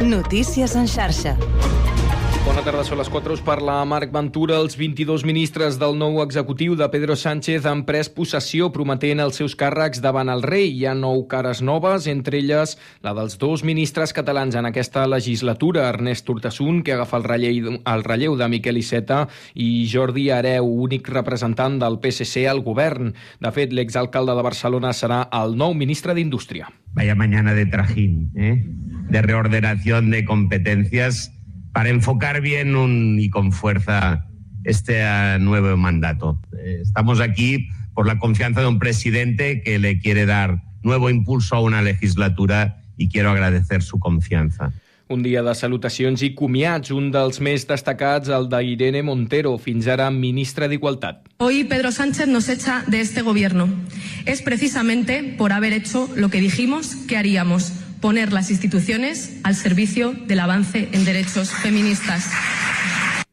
[0.00, 1.36] Notícies en xarxa.
[2.46, 3.34] Bona tarda, són les 4.
[3.36, 4.56] Us parla Marc Ventura.
[4.62, 9.54] Els 22 ministres del nou executiu de Pedro Sánchez han pres possessió prometent els seus
[9.58, 10.68] càrrecs davant el rei.
[10.72, 15.88] Hi ha nou cares noves, entre elles la dels dos ministres catalans en aquesta legislatura,
[15.88, 19.24] Ernest Urtasun, que agafa el relleu, el relleu de Miquel Iceta,
[19.54, 23.14] i Jordi Areu, únic representant del PSC al govern.
[23.40, 26.70] De fet, l'exalcalde de Barcelona serà el nou ministre d'Indústria.
[26.94, 28.62] Vaya mañana de trajín, ¿eh?
[29.08, 31.32] de reordenación de competencias
[31.78, 34.26] para enfocar bien un, y con fuerza
[34.64, 35.00] este
[35.38, 36.42] nuevo mandato.
[36.58, 41.54] Eh, estamos aquí por la confianza de un presidente que le quiere dar nuevo impulso
[41.54, 44.72] a una legislatura y quiero agradecer su confianza.
[45.06, 50.10] Un dia de salutacions i comiats, un dels més destacats, el d'Irene Montero, fins ara
[50.10, 51.22] ministra d'Igualtat.
[51.38, 53.70] Hoy Pedro Sánchez nos echa de este gobierno.
[54.26, 57.70] Es precisamente por haber hecho lo que dijimos que haríamos,
[58.00, 62.30] poner las instituciones al servicio del avance en derechos feministas.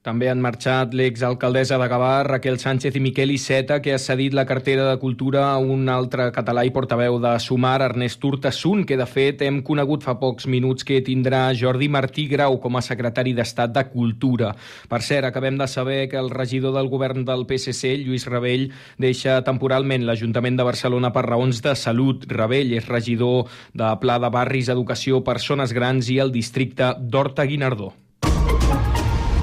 [0.05, 4.43] També han marxat l'exalcaldessa de Gavà, Raquel Sánchez i Miquel Iceta, que ha cedit la
[4.45, 9.07] cartera de Cultura a un altre català i portaveu de Sumar, Ernest Urtasun, que de
[9.09, 13.73] fet hem conegut fa pocs minuts que tindrà Jordi Martí Grau com a secretari d'Estat
[13.73, 14.53] de Cultura.
[14.93, 18.69] Per cert, acabem de saber que el regidor del govern del PSC, Lluís Rebell,
[19.01, 22.29] deixa temporalment l'Ajuntament de Barcelona per raons de salut.
[22.29, 27.95] Rebell és regidor de Pla de Barris, Educació, Persones Grans i el districte d'Horta-Guinardó.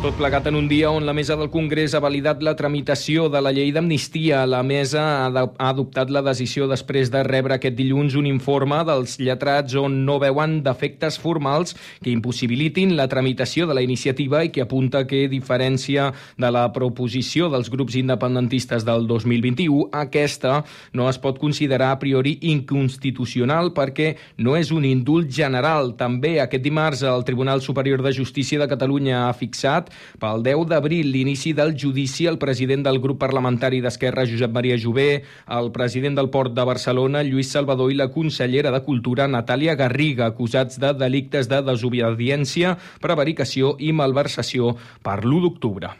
[0.02, 3.38] Tot plegat en un dia on la mesa del Congrés ha validat la tramitació de
[3.38, 4.40] la llei d'amnistia.
[4.50, 9.76] La mesa ha adoptat la decisió després de rebre aquest dilluns un informe dels lletrats
[9.78, 15.04] on no veuen defectes formals que impossibilitin la tramitació de la iniciativa i que apunta
[15.06, 20.64] que, a diferència de la proposició dels grups independentistes del 2021, aquesta
[20.98, 25.94] no es pot considerar a priori inconstitucional perquè no és un indult general.
[25.94, 29.91] També aquest dimarts el Tribunal Superior de Justícia de Catalunya ha fixat
[30.22, 35.22] pel 10 d'abril, l'inici del judici al president del grup parlamentari d'Esquerra, Josep Maria Jové,
[35.48, 40.30] el president del Port de Barcelona, Lluís Salvador, i la consellera de Cultura, Natàlia Garriga,
[40.30, 45.94] acusats de delictes de desobediència, prevaricació i malversació per l'1 d'octubre.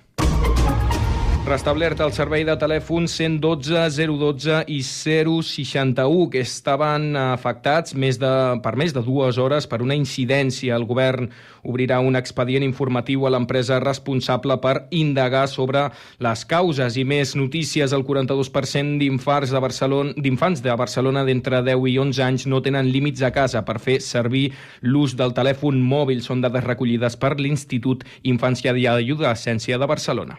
[1.43, 8.31] Restablert el servei de telèfon 112, 012 i 061, que estaven afectats més de,
[8.63, 10.77] per més de dues hores per una incidència.
[10.79, 11.33] El govern
[11.67, 15.89] obrirà un expedient informatiu a l'empresa responsable per indagar sobre
[16.23, 17.91] les causes i més notícies.
[17.91, 22.95] El 42% d'infants de Barcelona d'infants de Barcelona d'entre 10 i 11 anys no tenen
[22.95, 24.53] límits a casa per fer servir
[24.87, 26.23] l'ús del telèfon mòbil.
[26.23, 30.39] Són dades recollides per l'Institut Infància i Adolescència de Barcelona.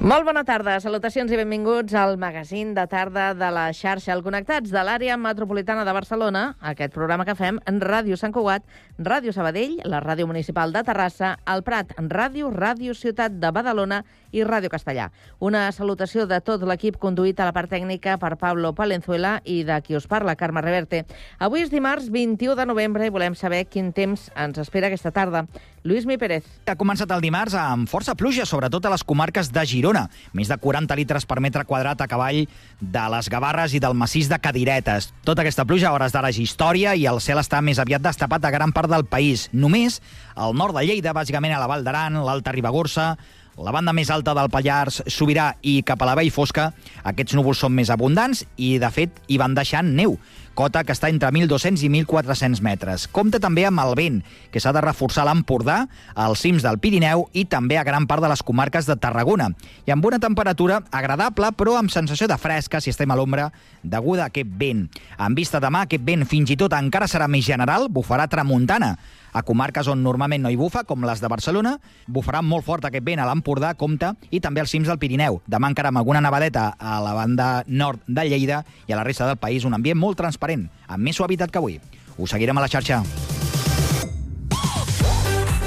[0.00, 4.70] Molt bona tarda, salutacions i benvinguts al magazín de tarda de la xarxa al Connectats
[4.72, 8.64] de l'àrea metropolitana de Barcelona, aquest programa que fem en Ràdio Sant Cugat,
[8.96, 13.98] Ràdio Sabadell, la Ràdio Municipal de Terrassa, el Prat, Ràdio, Ràdio Ciutat de Badalona
[14.32, 15.10] i Ràdio Castellà.
[15.38, 19.82] Una salutació de tot l'equip conduït a la part tècnica per Pablo Palenzuela i de
[19.84, 21.02] qui us parla, Carme Reverte.
[21.38, 25.44] Avui és dimarts 21 de novembre i volem saber quin temps ens espera aquesta tarda.
[25.84, 26.48] Lluís Mi Pérez.
[26.68, 29.89] Ha començat el dimarts amb força pluja, sobretot a les comarques de Girona.
[30.36, 32.44] Més de 40 litres per metre quadrat a cavall
[32.80, 35.10] de les Gavarres i del massís de Cadiretes.
[35.26, 38.44] Tota aquesta pluja a hores d'ara és història i el cel està més aviat destapat
[38.44, 39.48] a gran part del país.
[39.52, 40.00] Només
[40.36, 43.14] al nord de Lleida, bàsicament a la Vall d'Aran, l'Alta Ribagorça,
[43.60, 46.70] la banda més alta del Pallars, Sobirà i cap a la Vall Fosca,
[47.04, 50.16] aquests núvols són més abundants i, de fet, hi van deixant neu
[50.60, 53.06] cota que està entre 1.200 i 1.400 metres.
[53.08, 54.18] Compte també amb el vent,
[54.52, 58.28] que s'ha de reforçar l'Empordà, als cims del Pirineu i també a gran part de
[58.28, 59.50] les comarques de Tarragona.
[59.88, 63.48] I amb una temperatura agradable, però amb sensació de fresca si estem a l'ombra,
[63.82, 64.84] deguda a aquest vent.
[65.16, 68.96] En vista demà, aquest vent fins i tot encara serà més general, bufarà tramuntana,
[69.32, 73.06] a comarques on normalment no hi bufa, com les de Barcelona, bufarà molt fort aquest
[73.06, 75.40] vent a l'Empordà, Comte, i també als cims del Pirineu.
[75.50, 79.28] Demà encara amb alguna nevadeta a la banda nord de Lleida i a la resta
[79.28, 81.80] del país un ambient molt transparent, amb més suavitat que avui.
[82.18, 83.04] Us seguirem a la xarxa.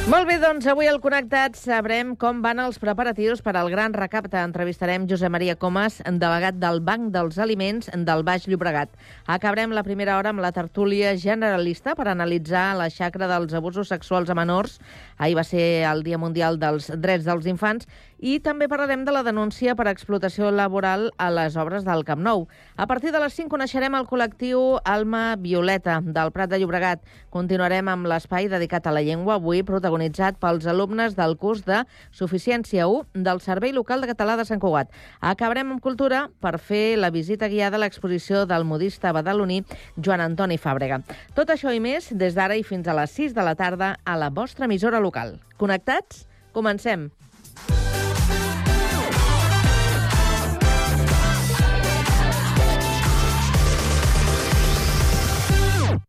[0.03, 4.35] Molt bé, doncs avui al Connectat sabrem com van els preparatius per al gran recapte.
[4.35, 8.91] Entrevistarem Josep Maria Comas, delegat del Banc dels Aliments del Baix Llobregat.
[9.31, 14.27] Acabarem la primera hora amb la tertúlia generalista per analitzar la xacra dels abusos sexuals
[14.27, 14.75] a menors.
[15.15, 17.87] Ahir va ser el Dia Mundial dels Drets dels Infants
[18.23, 22.45] i també parlarem de la denúncia per explotació laboral a les obres del Camp Nou.
[22.79, 27.01] A partir de les 5 coneixerem el col·lectiu Alma Violeta del Prat de Llobregat.
[27.35, 31.81] Continuarem amb l'espai dedicat a la llengua, avui protagonitzat pels alumnes del curs de
[32.15, 34.93] Suficiència 1 del Servei Local de Català de Sant Cugat.
[35.19, 39.65] Acabarem amb cultura per fer la visita guiada a l'exposició del modista badaloní
[39.97, 41.01] Joan Antoni Fàbrega.
[41.35, 44.15] Tot això i més des d'ara i fins a les 6 de la tarda a
[44.15, 45.41] la vostra emissora local.
[45.59, 46.23] Connectats?
[46.55, 47.09] Comencem.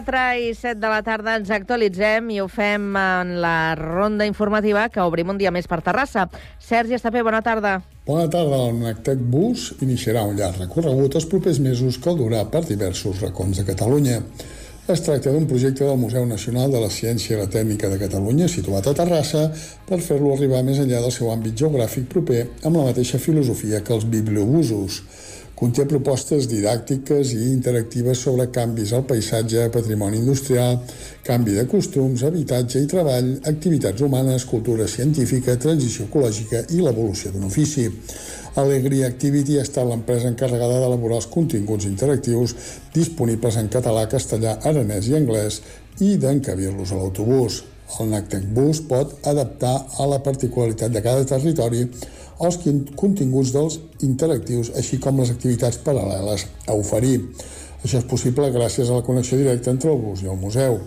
[0.00, 4.86] 4 i 7 de la tarda ens actualitzem i ho fem en la ronda informativa
[4.88, 6.24] que obrim un dia més per Terrassa.
[6.56, 7.74] Sergi Estapé, bona tarda.
[8.06, 8.62] Bona tarda.
[8.70, 13.60] El Nectec Bus iniciarà un llarg recorregut els propers mesos que durà per diversos racons
[13.60, 14.22] de Catalunya.
[14.90, 18.48] Es tracta d'un projecte del Museu Nacional de la Ciència i la Tècnica de Catalunya,
[18.48, 19.50] situat a Terrassa,
[19.86, 23.94] per fer-lo arribar més enllà del seu àmbit geogràfic proper amb la mateixa filosofia que
[23.94, 25.02] els bibliobusos.
[25.60, 30.78] Conté propostes didàctiques i interactives sobre canvis al paisatge, patrimoni industrial,
[31.26, 37.44] canvi de costums, habitatge i treball, activitats humanes, cultura científica, transició ecològica i l'evolució d'un
[37.50, 37.84] ofici.
[38.62, 42.56] Alegria Activity ha estat l'empresa encarregada d'elaborar els continguts interactius
[42.94, 45.60] disponibles en català, castellà, aranès i anglès
[46.00, 47.60] i d'encabir-los a l'autobús.
[48.00, 51.84] El Nactec Bus pot adaptar a la particularitat de cada territori
[52.40, 52.58] els
[52.96, 57.18] continguts dels interactius, així com les activitats paral·leles a oferir.
[57.84, 60.80] Això és possible gràcies a la connexió directa entre el bus i el museu.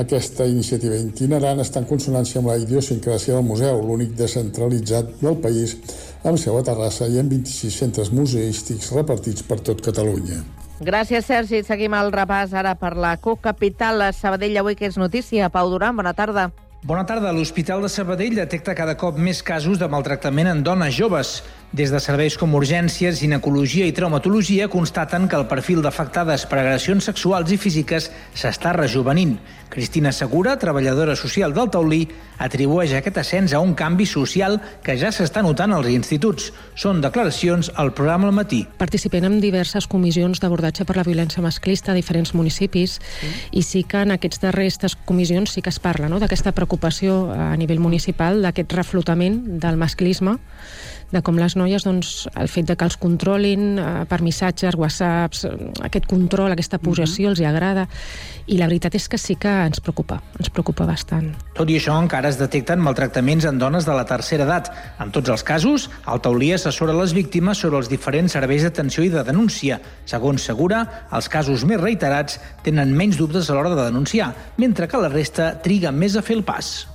[0.00, 5.76] Aquesta iniciativa itinerant està en consonància amb la idiosincràsia del museu, l'únic descentralitzat del país,
[6.24, 10.40] amb seu a Terrassa i amb 26 centres museístics repartits per tot Catalunya.
[10.80, 11.60] Gràcies, Sergi.
[11.66, 14.56] Seguim el repàs ara per la cocapital a Sabadell.
[14.62, 15.52] Avui que és notícia.
[15.52, 16.48] Pau Duran, bona tarda.
[16.80, 17.28] Bona tarda.
[17.36, 21.32] L'Hospital de Sabadell detecta cada cop més casos de maltractament en dones joves.
[21.70, 27.06] Des de serveis com urgències, ginecologia i traumatologia constaten que el perfil d'afectades per agressions
[27.06, 29.36] sexuals i físiques s'està rejuvenint.
[29.70, 32.00] Cristina Segura, treballadora social del Taulí,
[32.42, 36.50] atribueix aquest ascens a un canvi social que ja s'està notant als instituts.
[36.74, 38.64] Són declaracions al programa al matí.
[38.82, 43.30] Participem en diverses comissions d'abordatge per la violència masclista a diferents municipis sí.
[43.52, 46.18] i sí que en aquests darrers comissions sí que es parla no?
[46.18, 50.40] d'aquesta preocupació a nivell municipal, d'aquest reflotament del masclisme
[51.10, 55.44] de com les noies, doncs, el fet de que els controlin eh, per missatges, whatsapps,
[55.48, 57.30] eh, aquest control, aquesta possessió, uh -huh.
[57.30, 57.88] els hi agrada,
[58.46, 61.34] i la veritat és que sí que ens preocupa, ens preocupa bastant.
[61.54, 64.70] Tot i això, encara es detecten maltractaments en dones de la tercera edat.
[65.00, 69.08] En tots els casos, el taulí assessora les víctimes sobre els diferents serveis d'atenció i
[69.08, 69.80] de denúncia.
[70.04, 74.96] Segons Segura, els casos més reiterats tenen menys dubtes a l'hora de denunciar, mentre que
[74.96, 76.88] la resta triga més a fer el pas.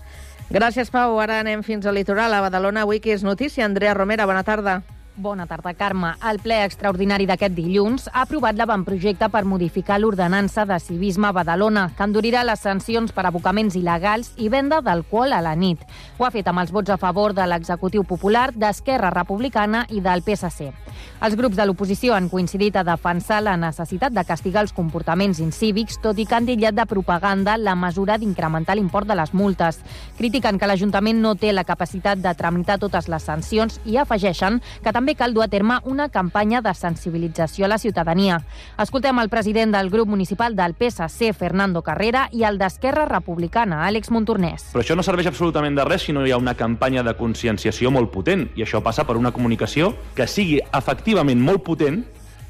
[0.49, 1.17] Gràcies, Pau.
[1.19, 2.85] Ara anem fins al litoral, a Badalona.
[2.85, 3.65] Avui que és notícia.
[3.65, 4.81] Andrea Romera, bona tarda.
[5.17, 6.09] Bona tarda, Carme.
[6.27, 11.85] El ple extraordinari d'aquest dilluns ha aprovat l'avantprojecte per modificar l'ordenança de civisme a Badalona,
[11.95, 15.79] que endurirà les sancions per abocaments il·legals i venda d'alcohol a la nit.
[16.17, 20.23] Ho ha fet amb els vots a favor de l'executiu popular, d'Esquerra Republicana i del
[20.25, 20.73] PSC.
[21.23, 25.99] Els grups de l'oposició han coincidit a defensar la necessitat de castigar els comportaments incívics,
[26.03, 29.79] tot i que han dillat de propaganda la mesura d'incrementar l'import de les multes.
[30.17, 34.91] Critiquen que l'Ajuntament no té la capacitat de tramitar totes les sancions i afegeixen que
[34.91, 38.39] també també cal dur a terme una campanya de sensibilització a la ciutadania.
[38.81, 44.09] Escoltem el president del grup municipal del PSC, Fernando Carrera, i el d'Esquerra Republicana, Àlex
[44.09, 44.71] Montornès.
[44.73, 47.93] Però això no serveix absolutament de res si no hi ha una campanya de conscienciació
[47.93, 52.01] molt potent, i això passa per una comunicació que sigui efectivament molt potent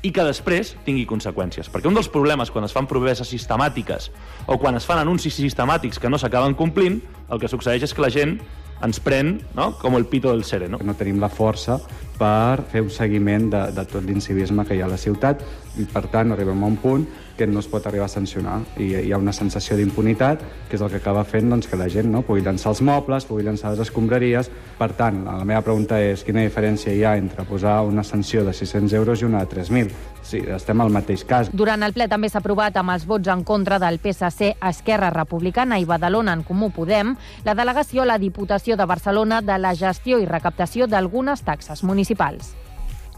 [0.05, 1.67] i que després tingui conseqüències.
[1.67, 4.13] Perquè un dels problemes quan es fan promeses sistemàtiques
[4.47, 8.05] o quan es fan anuncis sistemàtics que no s'acaben complint, el que succeeix és que
[8.05, 8.37] la gent
[8.83, 9.71] ens pren no?
[9.79, 10.79] com el pito del sereno.
[10.83, 11.79] No tenim la força
[12.19, 15.43] per fer un seguiment de, de tot l'incivisme que hi ha a la ciutat
[15.79, 18.91] i, per tant, arribem a un punt que no es pot arribar a sancionar i
[18.95, 22.09] hi ha una sensació d'impunitat que és el que acaba fent doncs, que la gent
[22.11, 24.49] no, pugui llançar els mobles, pugui llançar les escombraries.
[24.79, 28.53] Per tant, la meva pregunta és quina diferència hi ha entre posar una sanció de
[28.53, 29.93] 600 euros i una de 3.000?
[30.25, 31.51] Sí, estem al mateix cas.
[31.53, 35.77] Durant el ple també s'ha aprovat amb els vots en contra del PSC, Esquerra Republicana
[35.79, 37.13] i Badalona en Comú Podem
[37.45, 42.55] la delegació a la Diputació de Barcelona de la gestió i recaptació d'algunes taxes municipals.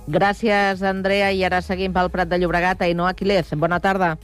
[0.08, 1.34] Gràcies, Andrea.
[1.36, 2.82] I ara seguim pel Prat de Llobregat.
[2.82, 4.16] Ainhoa Quilez, bona tarda.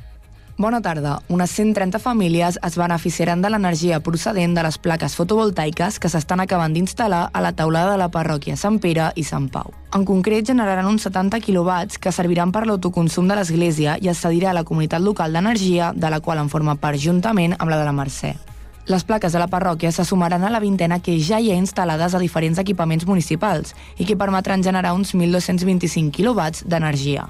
[0.55, 1.17] Bona tarda.
[1.33, 6.75] Unes 130 famílies es beneficiaran de l'energia procedent de les plaques fotovoltaiques que s'estan acabant
[6.75, 9.73] d'instal·lar a la taulada de la parròquia Sant Pere i Sant Pau.
[9.97, 14.53] En concret, generaran uns 70 quilowatts que serviran per l'autoconsum de l'Església i es cedirà
[14.53, 17.89] a la comunitat local d'energia, de la qual en forma part juntament amb la de
[17.89, 18.35] la Mercè.
[18.85, 22.17] Les plaques de la parròquia se sumaran a la vintena que ja hi ha instal·lades
[22.17, 27.29] a diferents equipaments municipals i que permetran generar uns 1.225 quilowatts d'energia.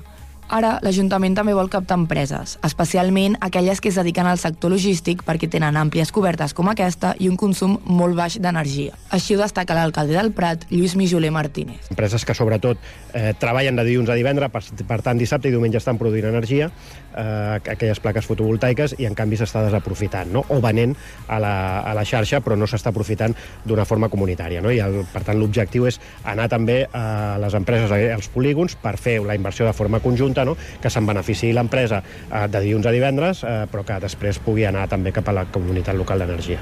[0.53, 5.47] Ara, l'Ajuntament també vol captar empreses, especialment aquelles que es dediquen al sector logístic perquè
[5.49, 8.97] tenen àmplies cobertes com aquesta i un consum molt baix d'energia.
[9.13, 11.87] Així ho destaca l'alcalde del Prat, Lluís Mijoler Martínez.
[11.93, 12.81] Empreses que sobretot
[13.13, 16.69] eh, treballen de dilluns a divendres, per, per tant dissabte i diumenge estan produint energia,
[17.15, 20.45] eh, aquelles plaques fotovoltaiques, i en canvi s'està desaprofitant, no?
[20.49, 20.95] o venent
[21.27, 24.61] a la, a la xarxa, però no s'està aprofitant d'una forma comunitària.
[24.63, 24.71] No?
[24.73, 29.19] I el, per tant l'objectiu és anar també a les empreses, als polígons, per fer
[29.25, 30.57] la inversió de forma conjunta no?
[30.81, 34.87] que se'n beneficiï l'empresa eh, de dilluns a divendres, eh, però que després pugui anar
[34.91, 36.61] també cap a la comunitat local d'energia.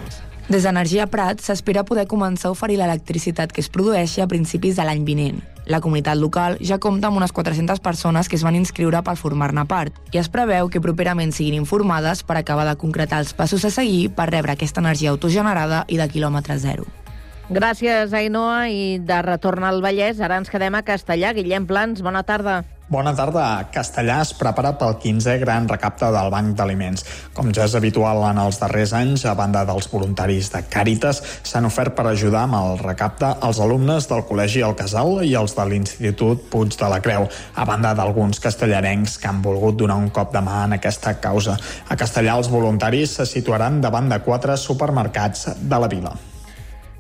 [0.52, 4.84] Des d'Energia Prat s'espera poder començar a oferir l'electricitat que es produeixi a principis de
[4.84, 5.38] l'any vinent.
[5.72, 9.64] La comunitat local ja compta amb unes 400 persones que es van inscriure per formar-ne
[9.70, 13.72] part i es preveu que properament siguin informades per acabar de concretar els passos a
[13.72, 16.90] seguir per rebre aquesta energia autogenerada i de quilòmetre zero.
[17.52, 18.68] Gràcies, Ainhoa.
[18.68, 21.32] I de retorn al Vallès, ara ens quedem a Castellà.
[21.36, 22.62] Guillem Plans, bona tarda.
[22.92, 23.70] Bona tarda.
[23.72, 27.06] Castellà es prepara pel 15è gran recapte del Banc d'Aliments.
[27.32, 31.70] Com ja és habitual en els darrers anys, a banda dels voluntaris de Càritas, s'han
[31.70, 35.66] ofert per ajudar amb el recapte els alumnes del Col·legi El Casal i els de
[35.70, 40.36] l'Institut Puig de la Creu, a banda d'alguns castellarencs que han volgut donar un cop
[40.36, 41.56] de mà en aquesta causa.
[41.88, 46.12] A Castellà els voluntaris se situaran davant de quatre supermercats de la vila.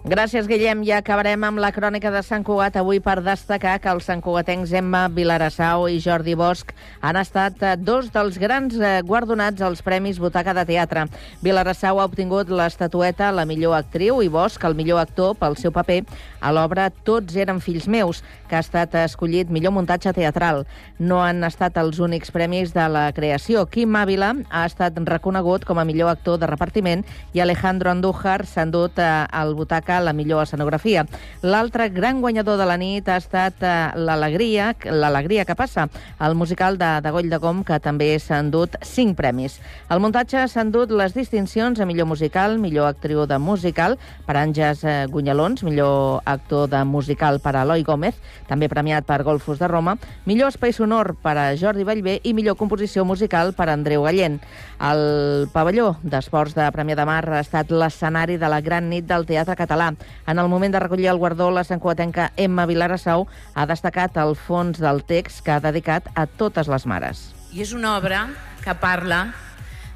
[0.01, 0.79] Gràcies, Guillem.
[0.81, 5.03] Ja acabarem amb la crònica de Sant Cugat avui per destacar que els santcugatencs Emma
[5.13, 6.71] Vilarassau i Jordi Bosch
[7.05, 11.03] han estat eh, dos dels grans eh, guardonats als Premis Butaca de Teatre.
[11.45, 15.99] Vilarassau ha obtingut l'estatueta la millor actriu i Bosch el millor actor pel seu paper
[16.41, 20.63] a l'obra Tots eren fills meus, que ha estat escollit millor muntatge teatral.
[20.97, 23.67] No han estat els únics premis de la creació.
[23.69, 27.05] Quim Ávila ha estat reconegut com a millor actor de repartiment
[27.37, 31.05] i Alejandro Andújar s'ha endut eh, el Butaca destacar la millor escenografia.
[31.41, 36.77] L'altre gran guanyador de la nit ha estat eh, l'Alegria, l'Alegria que passa, el musical
[36.77, 39.59] de, de Goll de Gom, que també s'ha endut cinc premis.
[39.89, 44.83] El muntatge s'ha endut les distincions a millor musical, millor actriu de musical per Àngels
[44.85, 48.15] eh, Gunyalons, millor actor de musical per Eloi Gómez,
[48.47, 52.57] també premiat per Golfos de Roma, millor espai sonor per a Jordi Vallvé i millor
[52.59, 54.39] composició musical per Andreu Gallent.
[54.81, 59.25] El pavelló d'esports de Premià de Mar ha estat l'escenari de la gran nit del
[59.29, 59.95] teatre català català.
[60.27, 64.79] En el moment de recollir el guardó, la santcuatenca Emma Vilarassau ha destacat el fons
[64.79, 67.31] del text que ha dedicat a totes les mares.
[67.51, 68.27] I és una obra
[68.63, 69.33] que parla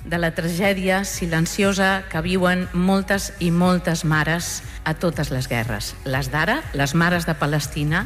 [0.06, 5.96] de la tragèdia silenciosa que viuen moltes i moltes mares a totes les guerres.
[6.06, 8.06] Les d'ara, les mares de Palestina,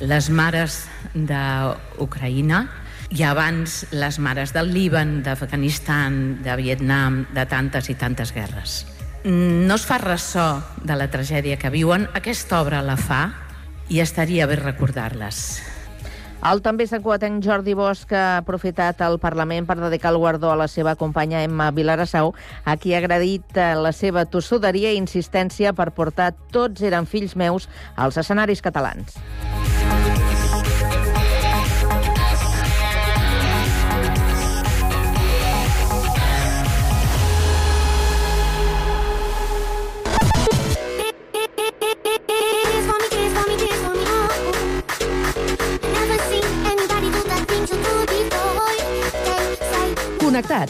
[0.00, 2.68] les mares d'Ucraïna,
[3.12, 8.91] i abans les mares del Líban, d'Afganistan, de Vietnam, de tantes i tantes guerres
[9.24, 12.08] no es fa ressò de la tragèdia que viuen.
[12.14, 13.28] Aquesta obra la fa
[13.88, 15.60] i estaria bé recordar-les.
[16.42, 20.66] El també santcuatenc Jordi Bosch ha aprofitat el Parlament per dedicar el guardó a la
[20.66, 25.92] seva companya Emma Vilarassau, a qui ha agredit eh, la seva tossuderia i insistència per
[25.94, 29.20] portar Tots eren fills meus als escenaris catalans.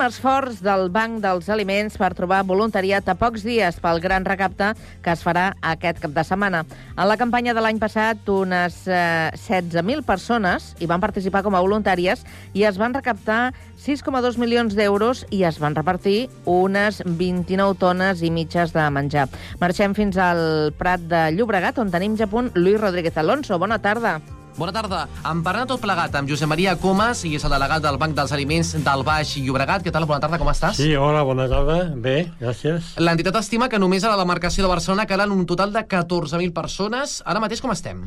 [0.00, 4.70] Últim esforç del Banc dels Aliments per trobar voluntariat a pocs dies pel gran recapte
[5.04, 6.62] que es farà aquest cap de setmana.
[6.94, 11.60] En la campanya de l'any passat, unes eh, 16.000 persones hi van participar com a
[11.60, 12.24] voluntàries
[12.56, 13.52] i es van recaptar
[13.84, 19.28] 6,2 milions d'euros i es van repartir unes 29 tones i mitges de menjar.
[19.60, 23.60] Marxem fins al Prat de Llobregat, on tenim ja punt Lluís Rodríguez Alonso.
[23.60, 24.22] Bona tarda.
[24.58, 25.04] Bona tarda.
[25.30, 28.32] En parlant tot plegat amb Josep Maria Comas, i és el delegat del Banc dels
[28.34, 29.84] Aliments del Baix Llobregat.
[29.84, 30.08] Què tal?
[30.10, 30.80] Bona tarda, com estàs?
[30.80, 31.78] Sí, hola, bona tarda.
[31.94, 32.94] Bé, gràcies.
[33.00, 37.20] L'entitat estima que només a la demarcació de Barcelona calen un total de 14.000 persones.
[37.24, 38.04] Ara mateix com estem?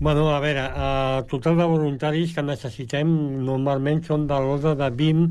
[0.00, 3.12] Bueno, a veure, el total de voluntaris que necessitem
[3.46, 5.28] normalment són de l'ordre de 20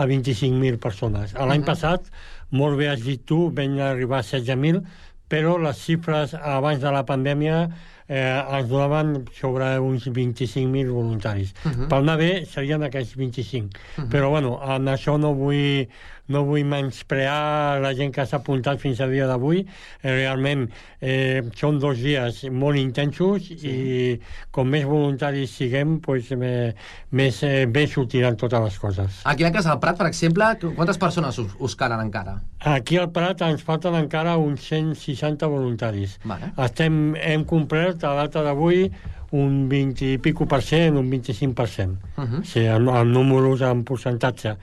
[0.00, 1.34] a 25.000 persones.
[1.34, 1.66] L'any uh -huh.
[1.66, 2.08] passat,
[2.50, 4.82] molt bé has dit tu, vam arribar a 16.000,
[5.28, 7.68] però les xifres abans de la pandèmia
[8.08, 11.54] eh, ens donaven sobre uns 25.000 voluntaris.
[11.64, 11.88] Uh -huh.
[11.88, 13.70] Per anar bé serien aquests 25.
[13.96, 14.08] Uh -huh.
[14.08, 15.88] Però, bueno, en això no vull,
[16.28, 19.66] no vull menysprear la gent que s'ha apuntat fins al dia d'avui.
[20.02, 23.68] Eh, realment eh, són dos dies molt intensos sí.
[23.68, 26.74] i com més voluntaris siguem, pues, me,
[27.10, 29.20] més eh, bé sortiran totes les coses.
[29.24, 32.40] Aquí a Casa del Prat, per exemple, quantes persones us, us calen encara?
[32.60, 36.18] Aquí al Prat ens falten encara uns 160 voluntaris.
[36.24, 36.52] Vale.
[36.56, 38.90] Estem, hem complert a data d'avui
[39.30, 41.96] un 20 i pico per cent, un 25 per cent.
[42.16, 42.44] Uh -huh.
[42.44, 44.56] Sí, en, en números, en percentatge.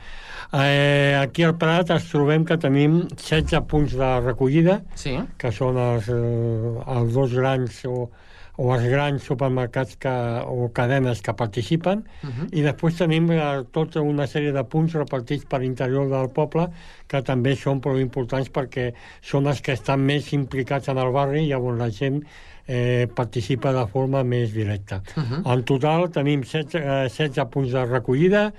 [0.54, 5.20] Eh, aquí al Prat ens trobem que tenim 16 punts de recollida, sí.
[5.38, 8.10] que són els, eh, els dos grans o,
[8.58, 10.14] o els grans supermercats que,
[10.46, 12.48] o cadenes que participen, uh -huh.
[12.52, 16.70] i després tenim eh, tota una sèrie de punts repartits per l'interior del poble
[17.08, 21.46] que també són prou importants perquè són els que estan més implicats en el barri,
[21.46, 22.24] i llavors la gent
[22.68, 25.02] eh, participa de forma més directa.
[25.16, 25.54] Uh -huh.
[25.54, 28.54] En total tenim 16, eh, 16 punts de recollida,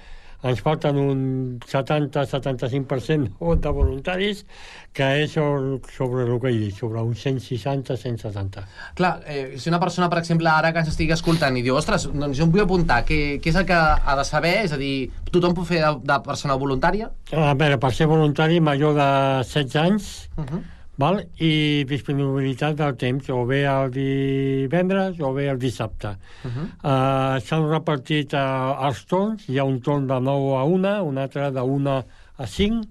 [0.44, 4.44] ens falten un 70-75% de voluntaris,
[4.92, 8.66] que és sobre el que he dit, sobre uns 160-170.
[8.94, 12.04] Clar, eh, si una persona, per exemple, ara que ens estigui escoltant i diu, ostres,
[12.12, 14.64] doncs jo em vull apuntar, què, què és el que ha de saber?
[14.66, 17.10] És a dir, tothom pot fer de, de persona voluntària?
[17.32, 19.10] A veure, per ser voluntari major de
[19.48, 20.62] 16 anys, uh -huh
[21.00, 21.20] val?
[21.42, 26.14] i disponibilitat del temps, o bé el divendres o bé el dissabte.
[26.44, 26.66] Uh -huh.
[26.82, 31.18] uh, S'han repartit uh, els torns, hi ha un torn de 9 a 1, un
[31.18, 32.04] altre de 1
[32.36, 32.86] a 5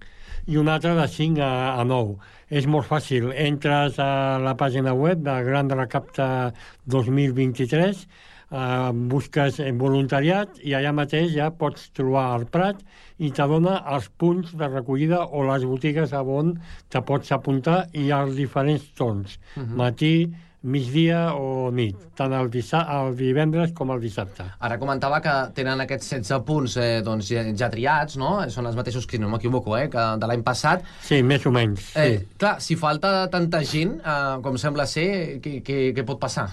[0.47, 2.17] i un altre de 5 a, a 9.
[2.49, 6.53] És molt fàcil, entres a la pàgina web de Gran Recapta
[6.85, 8.07] 2023
[8.53, 12.85] eh, busques voluntariat i allà mateix ja pots trobar el Prat
[13.17, 16.55] i te dona els punts de recollida o les botigues on
[16.89, 19.75] te pots apuntar i els diferents torns, uh -huh.
[19.75, 20.15] matí,
[20.63, 24.45] migdia o nit, tant el, el divendres com el dissabte.
[24.59, 28.39] Ara comentava que tenen aquests 16 punts eh, doncs, ja, ja triats, no?
[28.49, 30.83] Són els mateixos, que no m'equivoco, eh, que de l'any passat.
[31.01, 31.91] Sí, més o menys.
[31.95, 32.27] Eh, sí.
[32.37, 36.47] Clar, si falta tanta gent, eh, com sembla ser, què, què, què pot passar?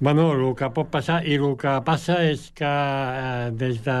[0.00, 3.96] Bueno, el que pot passar, i el que passa és que eh, des de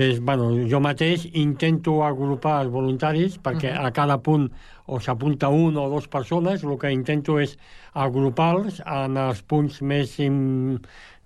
[0.00, 3.86] des, bueno, jo mateix intento agrupar els voluntaris perquè uh -huh.
[3.88, 4.46] a cada punt
[4.86, 7.58] o s'apunta un o dues persones, el que intento és
[7.92, 10.18] agrupar-los en els punts més,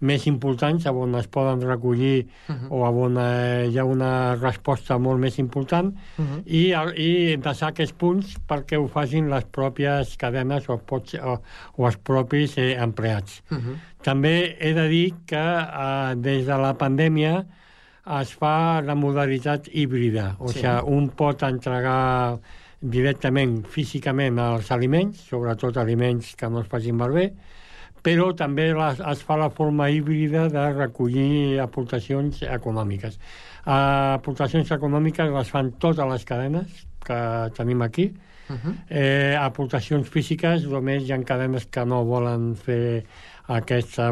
[0.00, 2.68] més importants, on es poden recollir uh -huh.
[2.70, 6.42] o on eh, hi ha una resposta molt més important, uh -huh.
[6.46, 11.40] i, i passar aquests punts perquè ho facin les pròpies cadenes o, pots, o,
[11.76, 13.42] o els propis eh, empleats.
[13.50, 13.76] Uh -huh.
[14.02, 17.46] També he de dir que eh, des de la pandèmia
[18.20, 20.58] es fa la modalitat híbrida, o sí.
[20.58, 22.38] sigui, un pot entregar
[22.80, 27.32] directament, físicament, els aliments, sobretot aliments que no es facin malbé,
[28.02, 33.18] però també les, es fa la forma híbrida de recollir aportacions econòmiques.
[33.66, 37.20] Uh, aportacions econòmiques les fan totes les cadenes que
[37.56, 38.12] tenim aquí,
[38.48, 38.74] Uh -huh.
[38.88, 43.04] eh, aportacions físiques, només hi ha cadenes que no volen fer
[43.48, 44.10] aquesta,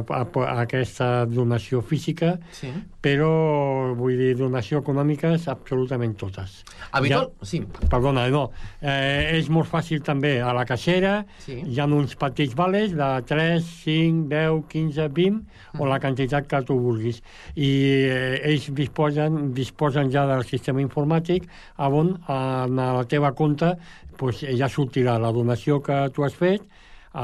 [0.57, 2.71] aquesta donació física, sí.
[3.05, 6.63] però, vull dir, donació econòmiques absolutament totes.
[6.97, 7.29] Habitual...
[7.29, 7.61] Ja, sí.
[7.93, 8.47] Perdona, no.
[8.81, 11.59] Eh, és molt fàcil també a la caixera, sí.
[11.61, 15.81] hi ha uns petits vales de 3, 5, 10, 15, 20, mm.
[15.81, 17.21] o la quantitat que tu vulguis.
[17.55, 17.71] I
[18.09, 21.47] eh, ells disposen, disposen ja del sistema informàtic
[21.77, 23.75] on en la teva compte
[24.17, 26.65] pues, ja sortirà la donació que tu has fet,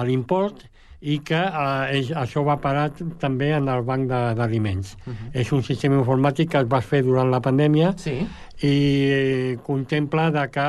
[0.06, 0.62] l'import,
[1.02, 2.86] i que eh, és, això va parar
[3.20, 4.06] també en el banc
[4.38, 4.94] d'aliments.
[5.02, 5.30] Uh -huh.
[5.40, 8.26] És un sistema informàtic que es va fer durant la pandèmia sí.
[8.62, 10.66] i contempla de que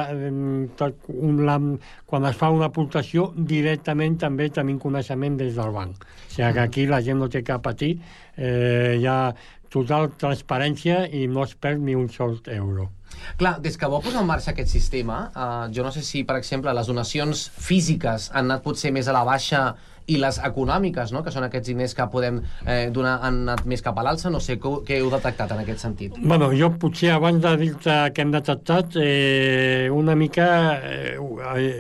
[0.76, 1.60] tot un, la,
[2.06, 5.96] quan es fa una aportació directament també tenim coneixement des del banc.
[6.04, 8.00] O sigui que aquí la gent no té que patir,
[8.38, 9.36] eh, hi ha
[9.69, 12.89] total transparència i no es perd ni un sol euro.
[13.38, 16.38] Clar, des que vau posar en marxa aquest sistema, eh, jo no sé si, per
[16.38, 19.76] exemple, les donacions físiques han anat potser més a la baixa
[20.08, 21.24] i les econòmiques, no?
[21.24, 24.42] que són aquests diners que podem eh, donar, han anat més cap a l'alça, no
[24.44, 26.18] sé, què heu detectat en aquest sentit?
[26.20, 30.48] Bueno, jo potser abans de dir-te què hem detectat, eh, una mica
[30.84, 31.18] eh,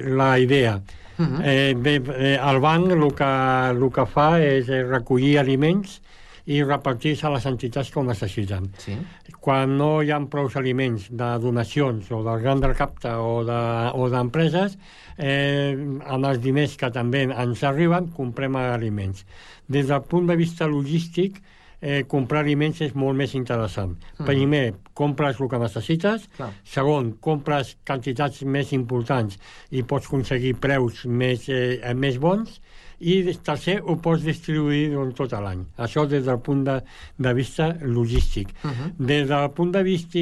[0.07, 0.79] la idea.
[1.13, 1.41] Uh -huh.
[1.45, 3.33] eh, bé, eh, el banc el que,
[3.69, 6.01] el que fa és eh, recollir aliments
[6.45, 8.67] i repartir-se a les entitats que ho necessiten.
[8.83, 8.97] Sí.
[9.43, 15.25] Quan no hi ha prou aliments de donacions o del gran recapte o d'empreses, de,
[15.29, 19.25] eh, en els diners que també ens arriben, comprem aliments.
[19.67, 21.41] Des del punt de vista logístic,
[21.83, 23.97] eh, comprar aliments és molt més interessant.
[24.17, 24.25] Mm.
[24.25, 26.29] Primer, compres el que necessites.
[26.37, 26.51] Clar.
[26.63, 29.39] Segon, compres quantitats més importants
[29.71, 32.61] i pots aconseguir preus més, eh, més bons
[33.03, 35.63] i tercer ho pots distribuir durant tot l'any.
[35.85, 36.79] Això des del punt de,
[37.19, 38.53] de vista logístic.
[38.63, 38.91] Uh -huh.
[38.97, 40.19] Des del punt de vista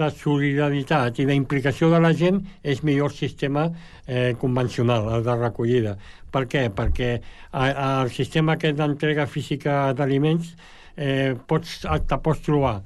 [0.00, 3.70] de solidaritat i d'implicació de la gent és millor sistema
[4.06, 5.96] eh, convencional, el de recollida.
[6.30, 6.70] Per què?
[6.70, 7.20] Perquè
[7.52, 10.56] a, el sistema aquest d'entrega física d'aliments
[10.96, 12.82] eh, pots, te pots trobar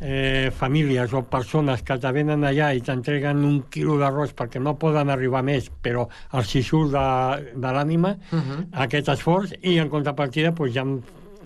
[0.00, 4.76] eh, famílies o persones que te venen allà i t'entreguen un quilo d'arròs perquè no
[4.78, 7.08] poden arribar més, però els hi surt de,
[7.54, 8.64] de l'ànima uh -huh.
[8.86, 10.86] aquest esforç, i en contrapartida pues, hi ha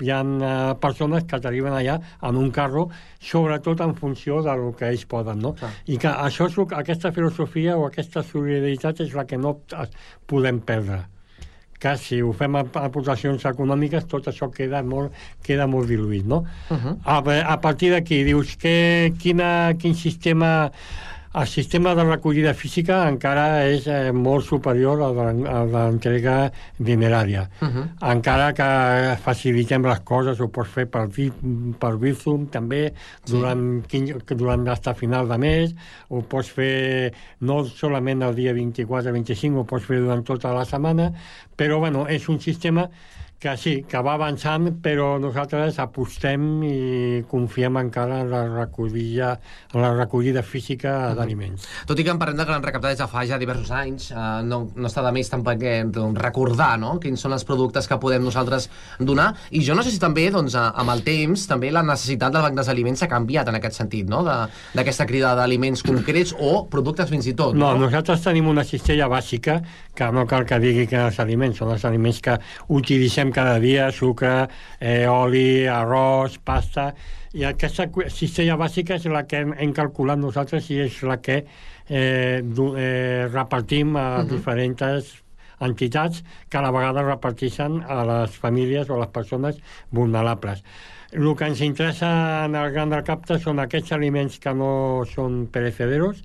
[0.01, 4.89] hi ha uh, persones que t'arriben allà en un carro, sobretot en funció del que
[4.93, 5.55] ells poden, no?
[5.61, 5.71] Ah.
[5.87, 9.59] I que això és, aquesta filosofia o aquesta solidaritat és la que no
[10.27, 11.09] podem perdre
[11.79, 15.15] que si ho fem a aportacions econòmiques tot això queda molt,
[15.47, 16.45] queda molt diluït, no?
[16.71, 16.97] Uh -huh.
[17.05, 20.71] a, a partir d'aquí, dius que, quina, quin sistema
[21.35, 25.27] el sistema de recollida física encara és eh, molt superior al de
[25.75, 26.37] l'entrega
[26.79, 27.49] dinerària.
[27.61, 27.85] Uh -huh.
[28.13, 31.09] Encara que facilitem les coses, ho pots fer per,
[31.79, 32.93] per Bizum també,
[33.27, 34.15] durant, sí.
[34.29, 35.75] durant hasta final de mes,
[36.09, 41.13] ho pots fer no solament el dia 24-25, ho pots fer durant tota la setmana,
[41.57, 42.89] però bueno, és un sistema
[43.39, 46.79] que sí, que va avançant, però nosaltres apostem i
[47.31, 49.29] confiem encara en la recollida,
[49.75, 51.15] en la recollida física -huh.
[51.15, 51.69] d'aliments.
[51.87, 54.43] Tot i que en parlem de gran recaptar des de fa ja diversos anys, eh,
[54.43, 56.99] no, no està de més tampoc eh, doncs, recordar no?
[56.99, 60.57] quins són els productes que podem nosaltres donar, i jo no sé si també doncs,
[60.57, 64.09] amb el temps també la necessitat del banc dels aliments s'ha canviat en aquest sentit,
[64.09, 64.25] no?
[64.75, 67.55] d'aquesta crida d'aliments concrets o productes fins i tot.
[67.55, 69.63] No, no, nosaltres tenim una cistella bàsica
[69.99, 72.37] que no cal que digui que els aliments són els aliments que
[72.79, 74.35] utilitzem cada dia sucre,
[74.79, 76.93] eh, oli, arròs, pasta,
[77.35, 81.43] i aquesta cistella bàsica és la que hem, hem calculat nosaltres i és la que
[81.43, 84.29] eh, eh, repartim a uh -huh.
[84.31, 85.23] diferents
[85.61, 89.57] entitats que a la vegada reparteixen a les famílies o a les persones
[89.91, 90.63] vulnerables.
[91.11, 95.47] El que ens interessa en el Gran del Capta són aquests aliments que no són
[95.49, 96.23] perecederos,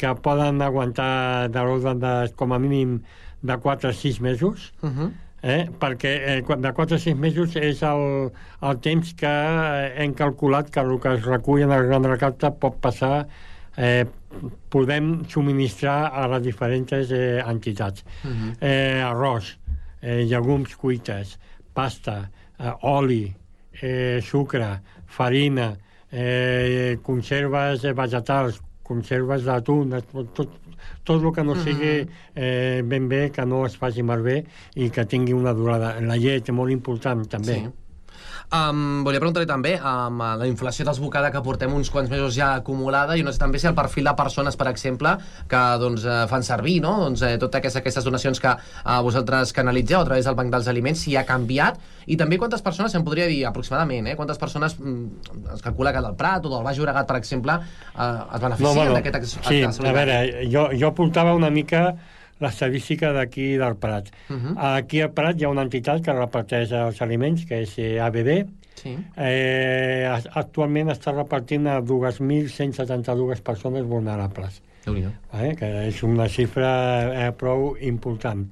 [0.00, 3.00] que poden aguantar de l'ordre de, com a mínim
[3.42, 5.10] de 4 a 6 mesos, uh -huh
[5.42, 5.68] eh?
[5.80, 8.30] perquè eh, de 4 a 6 mesos és el,
[8.62, 12.52] el temps que eh, hem calculat que el que es recull en el gran recapte
[12.60, 13.26] pot passar
[13.76, 14.04] eh,
[14.70, 18.04] podem subministrar a les diferents eh, entitats.
[18.24, 18.56] Uh -huh.
[18.60, 19.56] eh, arròs,
[20.02, 21.38] eh, llegums cuites,
[21.74, 23.34] pasta, eh, oli,
[23.82, 25.76] eh, sucre, farina,
[26.12, 28.60] eh, conserves vegetals,
[28.90, 30.56] conserves d'atún, tot, tot,
[31.06, 31.94] tot el que no sigui
[32.34, 34.40] eh, ben bé, que no es faci malbé
[34.76, 35.94] i que tingui una durada.
[36.04, 37.62] La llet, molt important, també.
[37.62, 37.79] Sí.
[38.50, 42.48] Um, volia preguntar-li també amb um, la inflació desbocada que portem uns quants mesos ja
[42.58, 45.12] acumulada i no sé també si el perfil de persones, per exemple,
[45.46, 46.96] que doncs, eh, fan servir no?
[47.04, 50.66] doncs, eh, totes aquestes, aquestes donacions que eh, vosaltres canalitzeu a través del Banc dels
[50.66, 51.78] Aliments, si ha canviat
[52.10, 56.02] i també quantes persones, em podria dir aproximadament, eh, quantes persones mm, es calcula que
[56.02, 59.62] del Prat o del Baix Llobregat, per exemple, eh, es beneficien No, bueno, d'aquest sí,
[59.62, 61.92] a veure, jo, jo portava una mica
[62.40, 64.10] l'estadística d'aquí del Prat.
[64.28, 64.54] Uh -huh.
[64.76, 68.46] Aquí al Prat hi ha una entitat que reparteix els aliments, que és eh, ABD.
[68.74, 68.96] Sí.
[69.16, 74.62] Eh, actualment està repartint a 2.172 persones vulnerables.
[75.32, 78.46] eh, que és una xifra eh, prou important.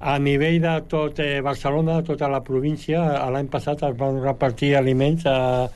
[0.00, 4.74] A nivell de tot eh, Barcelona, tota la província, a l'any passat es van repartir
[4.76, 5.68] aliments a,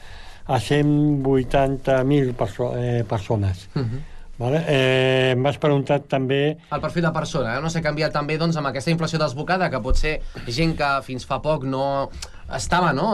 [0.47, 3.69] a 180.000 perso eh, persones.
[3.75, 4.01] Uh -huh.
[4.40, 4.64] Vale?
[4.72, 6.40] Eh, M'has preguntat també...
[6.72, 7.61] El perfil de persona, eh?
[7.61, 10.14] no s'ha canviat també doncs, amb aquesta inflació desbocada, que pot ser
[10.48, 12.09] gent que fins fa poc no
[12.57, 13.12] estava, no?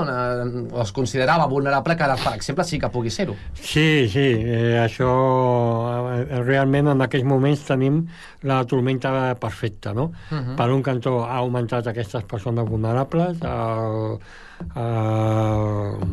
[0.73, 3.35] O es considerava vulnerable, que ara, per exemple, sí que pugui ser-ho.
[3.59, 5.11] Sí, sí, eh, això
[6.15, 8.05] eh, realment en aquells moments tenim
[8.47, 10.13] la tormenta perfecta, no?
[10.31, 10.57] Mhm.
[10.57, 14.19] Per un cantó ha augmentat aquestes persones vulnerables, el,
[14.79, 16.07] el,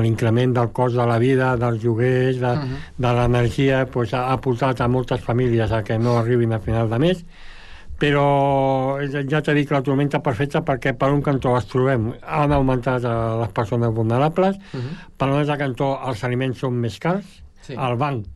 [0.00, 2.76] l'increment del cost de la vida, dels lloguers, de, Mhm.
[2.98, 6.88] de l'energia, pues, ha, ha portat a moltes famílies a que no arribin a final
[6.90, 7.24] de mes,
[7.98, 8.98] però
[9.30, 13.04] ja t'he dit que la tormenta perfecta perquè per un cantó els trobem, han augmentat
[13.04, 14.58] eh, les persones vulnerables,
[15.16, 17.74] per un altre cantó els aliments són més cars, Sí.
[17.74, 18.26] el banc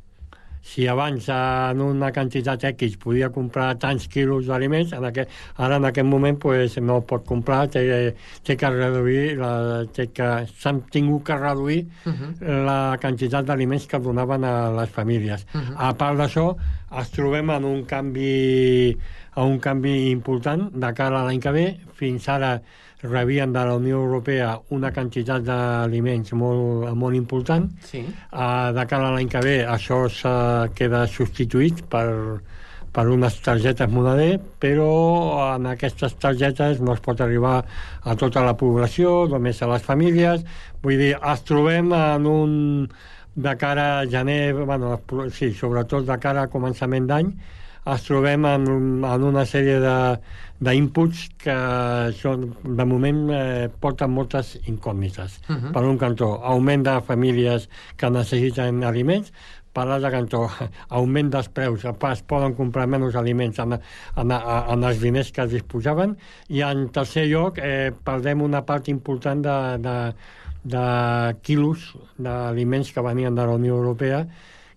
[0.62, 5.84] si abans en una quantitat X podia comprar tants quilos d'aliments, en aquest, ara en
[5.88, 10.28] aquest moment pues, no pot comprar, té, té que reduir, la, té que,
[10.60, 12.34] s'han tingut que reduir Mhm.
[12.66, 15.46] la quantitat d'aliments que donaven a les famílies.
[15.54, 15.74] Mhm.
[15.76, 16.56] A part d'això,
[17.00, 18.96] es trobem en un canvi
[19.34, 21.66] a un canvi important de cara a l'any que ve.
[21.94, 22.60] Fins ara
[23.02, 27.68] rebien de la Unió Europea una quantitat d'aliments molt, molt important.
[27.86, 28.04] Sí.
[28.32, 30.32] Uh, de cara a l'any que ve això se
[30.76, 32.08] queda substituït per,
[32.92, 34.90] per unes targetes moneder, però
[35.54, 37.60] en aquestes targetes no es pot arribar
[38.02, 40.44] a tota la població, només a les famílies.
[40.82, 42.52] Vull dir, es trobem en un
[43.40, 44.98] de cara a gener, bueno,
[45.32, 47.30] sí, sobretot de cara a començament d'any,
[47.86, 48.66] es trobem en,
[49.04, 49.96] en una sèrie de
[50.60, 51.54] d'inputs que
[52.18, 55.38] són, de moment eh, porten moltes incògnites.
[55.48, 55.70] Mhm.
[55.72, 59.32] Per un cantó, augment de famílies que necessiten aliments,
[59.72, 60.42] per l'altre cantó,
[60.98, 63.78] augment dels preus, es poden comprar menys aliments en,
[64.16, 66.16] en, en els diners que es disposaven,
[66.48, 69.96] i en tercer lloc eh, perdem una part important de, de,
[70.76, 70.86] de
[71.40, 74.26] quilos d'aliments que venien de la Unió Europea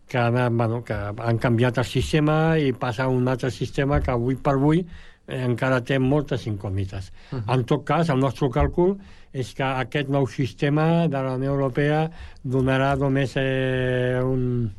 [0.07, 4.11] que han, bueno, que han canviat el sistema i passa a un altre sistema que
[4.11, 4.83] avui per avui
[5.27, 7.11] eh, encara té moltes incògnites.
[7.31, 7.53] Uh -huh.
[7.55, 8.97] En tot cas, el nostre càlcul
[9.33, 12.09] és que aquest nou sistema de la Unió Europea
[12.43, 14.71] donarà només eh, un,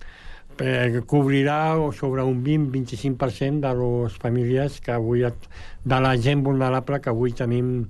[0.60, 5.24] eh, cobrirà sobre un 20-25% de les famílies que avui,
[5.84, 7.88] de la gent vulnerable que avui tenim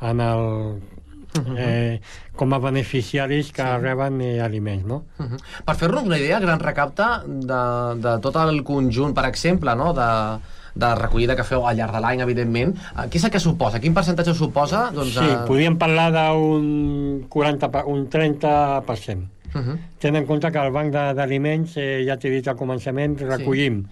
[0.00, 0.80] en el,
[1.56, 2.00] eh,
[2.36, 3.80] com a beneficiaris que sí.
[3.82, 5.04] reben eh, aliments, no?
[5.18, 5.38] Uh -huh.
[5.64, 9.92] Per fer-nos una idea, gran recapte de, de tot el conjunt, per exemple, no?
[9.92, 10.38] de,
[10.74, 13.80] de recollida que feu al llarg de l'any, evidentment, eh, què és el que suposa?
[13.80, 14.90] Quin percentatge suposa?
[14.92, 19.28] Doncs, Sí, podríem parlar d'un 40, pa- un 30%.
[19.54, 19.78] Uh -huh.
[19.98, 23.86] Tenint en compte que el banc d'aliments, eh, ja t'he dit al començament, recollim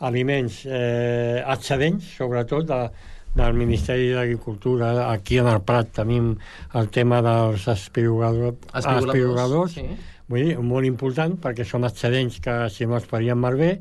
[0.00, 2.90] aliments eh, excedents, sobretot de,
[3.34, 4.92] del Ministeri d'Agricultura.
[5.10, 6.34] Aquí en el Prat tenim
[6.78, 9.86] el tema dels espirogador, Espigoladors, espirogadors sí.
[10.28, 13.78] vull dir, molt important perquè són excedents que si no es farien malbé.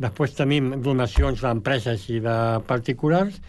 [0.00, 2.36] Després tenim donacions d'empreses i de
[2.68, 3.40] particulars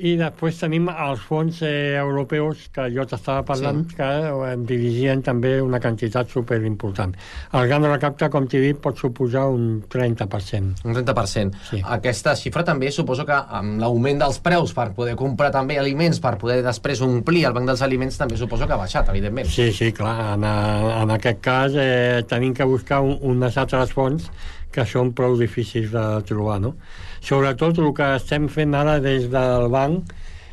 [0.00, 3.96] i després tenim els fons eh, europeus que jo t'estava parlant Sí.
[3.98, 7.12] que eh, dirigien també una quantitat superimportant.
[7.52, 10.84] El gran recapte, com t'he dit, pot suposar un 30%.
[10.84, 11.52] Un 30%.
[11.70, 11.82] Sí.
[11.84, 16.36] Aquesta xifra també suposo que amb l'augment dels preus per poder comprar també aliments, per
[16.38, 19.48] poder després omplir el banc dels aliments, també suposo que ha baixat, evidentment.
[19.48, 20.34] Sí, sí, clar.
[20.38, 24.30] En, en aquest cas eh, tenim que buscar un, unes altres fonts
[24.72, 26.74] que són prou difícils de trobar, no?
[27.20, 30.12] Sobretot el que estem fent ara des del banc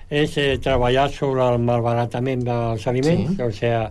[0.09, 3.41] és eh, treballar sobre el malbaratament dels aliments, Sí.
[3.43, 3.87] o sigui,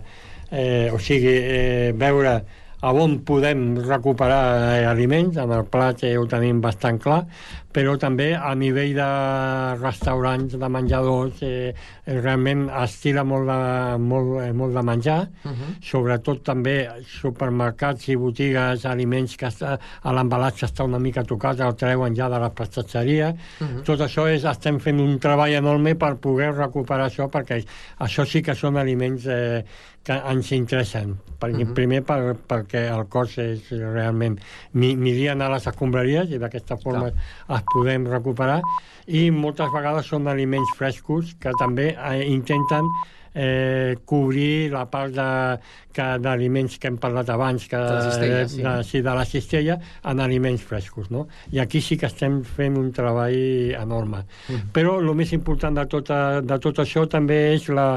[0.51, 2.41] eh, o sigui eh, veure
[2.79, 7.23] a on podem recuperar eh, aliments, en el plat eh, ho tenim bastant clar,
[7.73, 9.07] però també a nivell de
[9.81, 11.73] restaurants, de menjadors, eh,
[12.07, 13.57] realment es tira molt de,
[14.01, 15.73] molt, eh, molt de menjar, uh -huh.
[15.81, 21.75] sobretot també supermercats i botigues, aliments que està, a l'embalatge està una mica tocat, el
[21.75, 23.35] treuen ja de la prestatgeria.
[23.59, 23.83] Uh -huh.
[23.83, 27.65] Tot això és, estem fent un treball enorme per poder recuperar això, perquè
[27.99, 29.63] això sí que són aliments eh,
[30.07, 31.17] que ens interessen.
[31.37, 31.73] Perquè, uh -huh.
[31.73, 34.39] Primer per, perquè el cos és realment...
[34.73, 37.57] Mirien a les escombraries i d'aquesta forma Clar.
[37.57, 38.61] es podem recuperar
[39.07, 42.85] i moltes vegades són aliments frescos que també eh, intenten
[43.37, 45.29] eh, cobrir la part de,
[45.93, 48.61] que d'aliments que hem parlat abans, que De la cistella, sí.
[48.63, 51.11] de, sí, de la cistella, en aliments frescos.
[51.13, 51.27] No?
[51.53, 53.37] I aquí sí que estem fent un treball
[53.77, 54.23] enorme.
[54.47, 54.71] Mm.
[54.75, 56.11] Però el més important de tot,
[56.49, 57.87] de tot això també és la,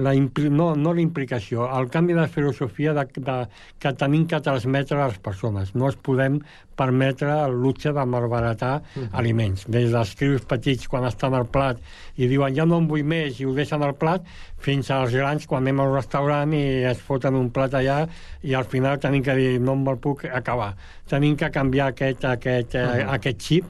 [0.00, 3.38] la no, no la implicació, el canvi de filosofia de, de,
[3.80, 5.74] que tenim que transmetre a les persones.
[5.74, 6.40] No es podem
[6.80, 9.08] permetre el luxe de malbaratar Mhm.
[9.20, 9.66] aliments.
[9.68, 11.76] Des dels crios petits quan estan al plat
[12.16, 14.24] i diuen ja no en vull més i ho deixen al plat,
[14.58, 18.06] fins als grans quan anem al restaurant i es foten un plat allà
[18.42, 20.74] i al final tenim que dir no me'l puc acabar.
[21.08, 23.14] Tenim que canviar aquest, aquest, uh Mhm.
[23.16, 23.64] aquest xip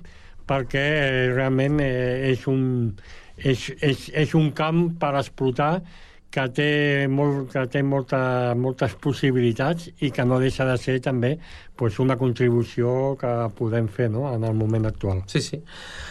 [0.46, 2.94] perquè eh, realment eh, és, un,
[3.38, 5.82] és, és, és un camp per explotar
[6.30, 11.32] que té, molt, que té molta, moltes possibilitats i que no deixa de ser també
[11.80, 14.26] pues, una contribució que podem fer no?
[14.34, 15.22] en el moment actual.
[15.26, 15.62] Sí, sí.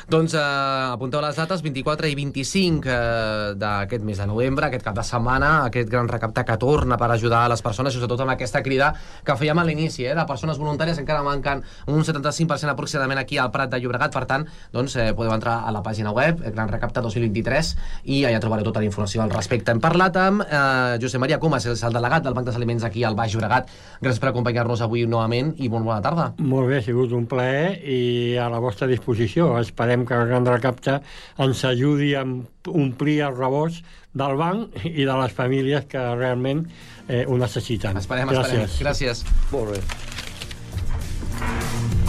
[0.09, 0.41] Doncs eh,
[0.89, 5.51] apunteu les dates, 24 i 25 eh, d'aquest mes de novembre, aquest cap de setmana,
[5.67, 8.87] aquest gran recapte que torna per ajudar a les persones, sobretot amb aquesta crida
[9.21, 13.53] que fèiem a l'inici, eh, de persones voluntàries, encara manquen un 75% aproximadament aquí al
[13.53, 16.73] Prat de Llobregat, per tant, doncs, eh, podeu entrar a la pàgina web, eh, Gran
[16.73, 17.75] Recapte 2023,
[18.09, 19.69] i allà trobareu tota la informació al respecte.
[19.69, 23.13] Hem parlat amb eh, Josep Maria Comas, el delegat del Banc dels Aliments aquí al
[23.13, 23.69] Baix Llobregat.
[24.01, 26.29] Gràcies per acompanyar-nos avui novament i molt bona tarda.
[26.39, 27.99] Molt bé, ha sigut un plaer i
[28.39, 29.51] a la vostra disposició.
[29.59, 30.99] Esperem que el Gran Recapte
[31.45, 33.83] ens ajudi a omplir el rebost
[34.19, 36.65] del banc i de les famílies que realment
[37.07, 37.99] eh, ho necessiten.
[37.99, 38.65] Esperem, Gràcies.
[38.69, 38.87] esperem.
[38.87, 39.25] Gràcies.
[39.51, 39.79] Molt bé.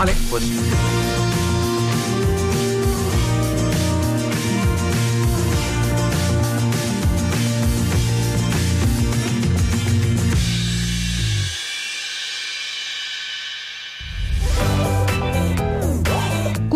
[0.00, 1.39] Vale, pues...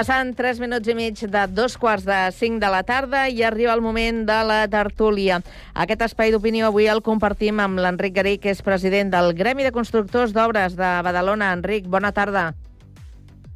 [0.00, 3.74] Passant 3 minuts i mig de dos quarts de 5 de la tarda i arriba
[3.76, 5.42] el moment de la tertúlia.
[5.76, 9.74] Aquest espai d'opinió avui el compartim amb l'Enric Garí, que és president del Gremi de
[9.76, 11.50] Constructors d'Obres de Badalona.
[11.52, 12.54] Enric, bona tarda.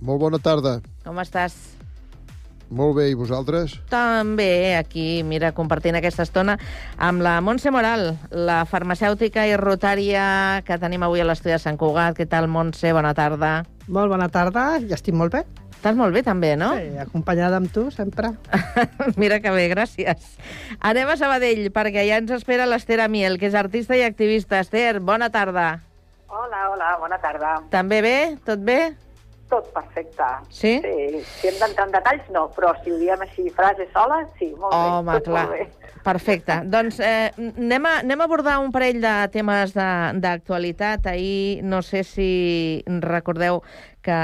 [0.04, 0.82] Molt bona tarda.
[1.06, 1.56] Com estàs?
[2.68, 3.78] Molt bé, i vosaltres?
[3.88, 6.58] També aquí, mira, compartint aquesta estona
[7.00, 11.80] amb la Montse Moral, la farmacèutica i rotària que tenim avui a l'estudi de Sant
[11.80, 12.18] Cugat.
[12.20, 12.92] Què tal, Montse?
[12.92, 13.62] Bona tarda.
[13.88, 15.46] Molt bona tarda, ja estic molt bé.
[15.84, 16.70] Estàs molt bé, també, no?
[16.80, 18.30] Sí, acompanyada amb tu, sempre.
[19.20, 20.30] Mira que bé, gràcies.
[20.80, 24.62] Anem a Sabadell, perquè ja ens espera l'Ester Amiel, que és artista i activista.
[24.64, 25.66] Ester, bona tarda.
[26.32, 27.58] Hola, hola, bona tarda.
[27.68, 28.14] També bé?
[28.48, 28.78] Tot bé?
[29.52, 30.30] Tot perfecte.
[30.48, 30.78] Sí?
[30.80, 34.54] Sí, si hem d'entrar en detalls, no, però si ho diem així, frase sola, sí,
[34.56, 35.20] molt Home, bé.
[35.20, 35.46] tot clar.
[35.52, 36.00] Molt bé.
[36.08, 36.62] Perfecte.
[36.78, 37.28] Doncs eh,
[37.60, 41.12] anem, a, anem a abordar un parell de temes de- d'actualitat.
[41.12, 42.30] Ahir, no sé si
[43.04, 43.60] recordeu
[44.04, 44.18] que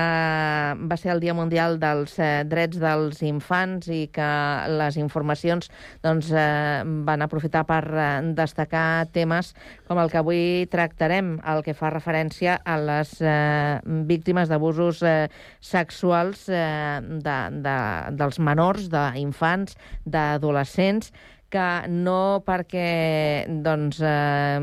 [0.91, 4.29] va ser el Dia Mundial dels eh, Drets dels Infants i que
[4.77, 5.71] les informacions
[6.05, 9.55] doncs, eh, van aprofitar per eh, destacar temes
[9.89, 15.29] com el que avui tractarem, el que fa referència a les eh, víctimes d'abusos eh,
[15.65, 17.77] sexuals eh, de, de,
[18.21, 21.13] dels menors, d'infants, d'adolescents,
[21.51, 24.61] que no perquè, doncs, eh,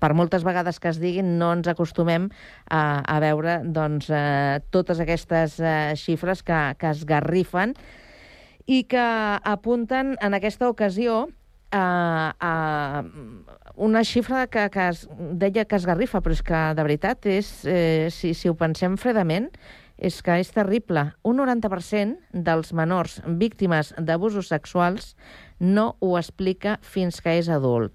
[0.00, 2.30] per moltes vegades que es diguin, no ens acostumem
[2.66, 7.76] a, a veure doncs, eh, totes aquestes eh, xifres que, que es garrifen
[8.66, 9.06] i que
[9.44, 11.26] apunten en aquesta ocasió
[11.74, 13.04] a, a
[13.76, 17.50] una xifra que, que es deia que es garrifa, però és que de veritat és,
[17.66, 19.50] eh, si, si ho pensem fredament,
[19.98, 21.08] és que és terrible.
[21.26, 25.14] Un 90% dels menors víctimes d'abusos sexuals
[25.60, 27.94] no ho explica fins que és adult.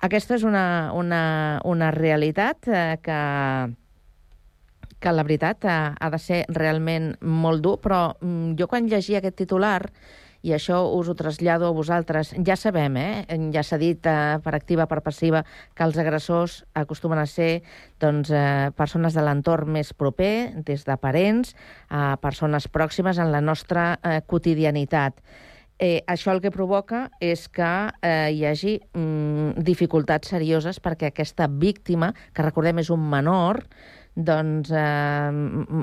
[0.00, 3.20] Aquesta és una, una, una realitat eh, que,
[5.00, 9.20] que la veritat eh, ha de ser realment molt dur, però mm, jo quan llegia
[9.20, 9.82] aquest titular,
[10.40, 13.40] i això us ho trasllado a vosaltres, ja sabem, eh?
[13.52, 15.44] ja s'ha dit eh, per activa, per passiva,
[15.76, 17.62] que els agressors acostumen a ser
[18.00, 21.52] doncs, eh, persones de l'entorn més proper, des de parents
[21.90, 25.20] a persones pròximes en la nostra eh, quotidianitat
[25.80, 27.70] eh, això el que provoca és que
[28.04, 33.64] eh, hi hagi mm, dificultats serioses perquè aquesta víctima, que recordem és un menor,
[34.14, 35.30] doncs eh,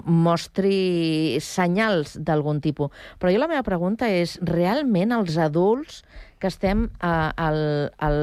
[0.05, 2.93] mostri senyals d'algun tipus.
[3.17, 6.03] Però jo la meva pregunta és, realment els adults
[6.37, 7.59] que estem eh, al,
[7.97, 8.21] al,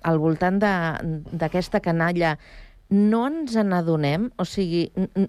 [0.00, 2.36] al voltant d'aquesta canalla
[2.90, 4.88] no ens n'adonem, o sigui,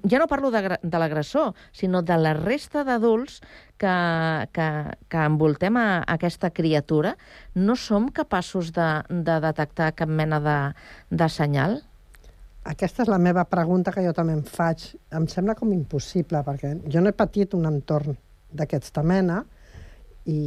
[0.10, 3.40] ja no parlo de, de l'agressor, sinó de la resta d'adults
[3.78, 3.94] que,
[4.56, 4.68] que,
[5.08, 7.14] que envoltem a, a aquesta criatura,
[7.56, 10.58] no som capaços de, de detectar cap mena de,
[11.14, 11.80] de senyal?
[12.66, 14.92] Aquesta és la meva pregunta que jo també em faig.
[15.18, 18.18] Em sembla com impossible, perquè jo no he patit un entorn
[18.54, 19.42] d'aquesta mena,
[20.30, 20.38] i,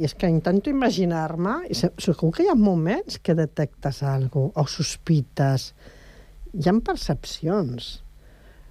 [0.00, 4.62] i és que intento imaginar-me, i segur que hi ha moments que detectes alguna cosa,
[4.62, 5.72] o sospites,
[6.52, 7.90] hi ha percepcions.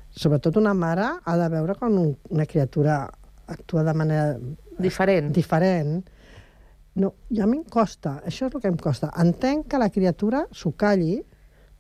[0.10, 3.02] Sobretot una mare ha de veure quan un, una criatura
[3.48, 4.38] actua de manera...
[4.80, 5.32] Diferent.
[5.36, 6.00] Diferent.
[7.00, 9.12] No, ja m'hi costa, això és el que em costa.
[9.22, 11.20] Entenc que la criatura s'ho calli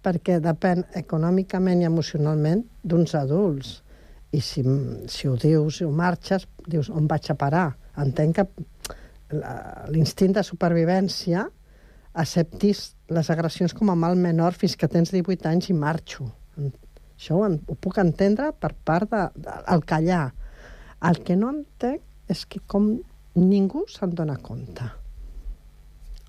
[0.05, 3.79] perquè depèn econòmicament i emocionalment d'uns adults.
[4.31, 4.63] I si,
[5.09, 7.67] si ho dius, si ho marxes, dius, on vaig a parar?
[7.99, 8.45] Entenc que
[9.91, 11.43] l'instint de supervivència
[12.13, 16.29] acceptis les agressions com a mal menor fins que tens 18 anys i marxo.
[16.59, 20.29] Això ho, ho puc entendre per part de, de, el callar.
[21.09, 22.93] El que no entenc és que com
[23.39, 24.85] ningú se'n dona compte.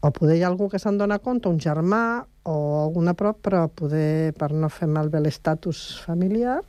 [0.00, 3.66] O poder hi ha algú que se'n dona compte, un germà o alguna prop, però
[3.68, 6.60] poder, per no fer malbé l'estatus familiar,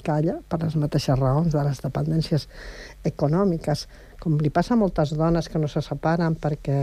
[0.00, 2.48] calla per les mateixes raons de les dependències
[3.04, 3.84] econòmiques,
[4.20, 6.80] com li passa a moltes dones que no se separen perquè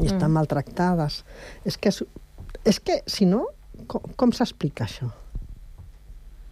[0.00, 0.36] i estan mm.
[0.38, 1.22] maltractades.
[1.68, 1.92] És que,
[2.64, 3.46] és que si no,
[3.86, 5.10] com, com s'explica això?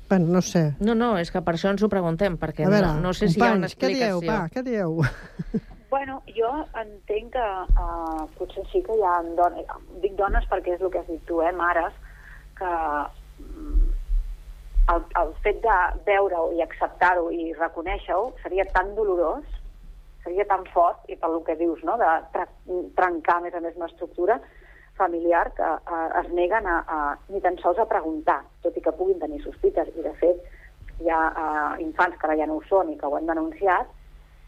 [0.09, 0.75] Bueno, no sé.
[0.81, 3.29] No, no, és que per això ens ho preguntem, perquè a veure, no, no sé
[3.29, 4.21] companys, si hi ha una explicació.
[4.55, 5.67] Què dieu, va, què dieu?
[5.89, 7.45] Bueno, jo entenc que
[7.81, 9.71] uh, potser sí que hi ha dones,
[10.03, 11.95] dic dones perquè és el que has dit tu, eh, mares,
[12.59, 12.73] que
[13.41, 13.87] mm,
[14.95, 15.77] el, el fet de
[16.09, 19.58] veure-ho i acceptar-ho i reconèixer-ho seria tan dolorós
[20.29, 22.47] seria tan fort, i pel que dius, no?, de
[22.99, 24.37] trencar, a més a més, una estructura
[24.99, 26.99] familiar que eh, es neguen a, a,
[27.33, 29.89] ni tan sols a preguntar, tot i que puguin tenir sospites.
[29.95, 30.43] I, de fet,
[31.01, 33.89] hi ha eh, infants que ara ja no ho són i que ho han denunciat,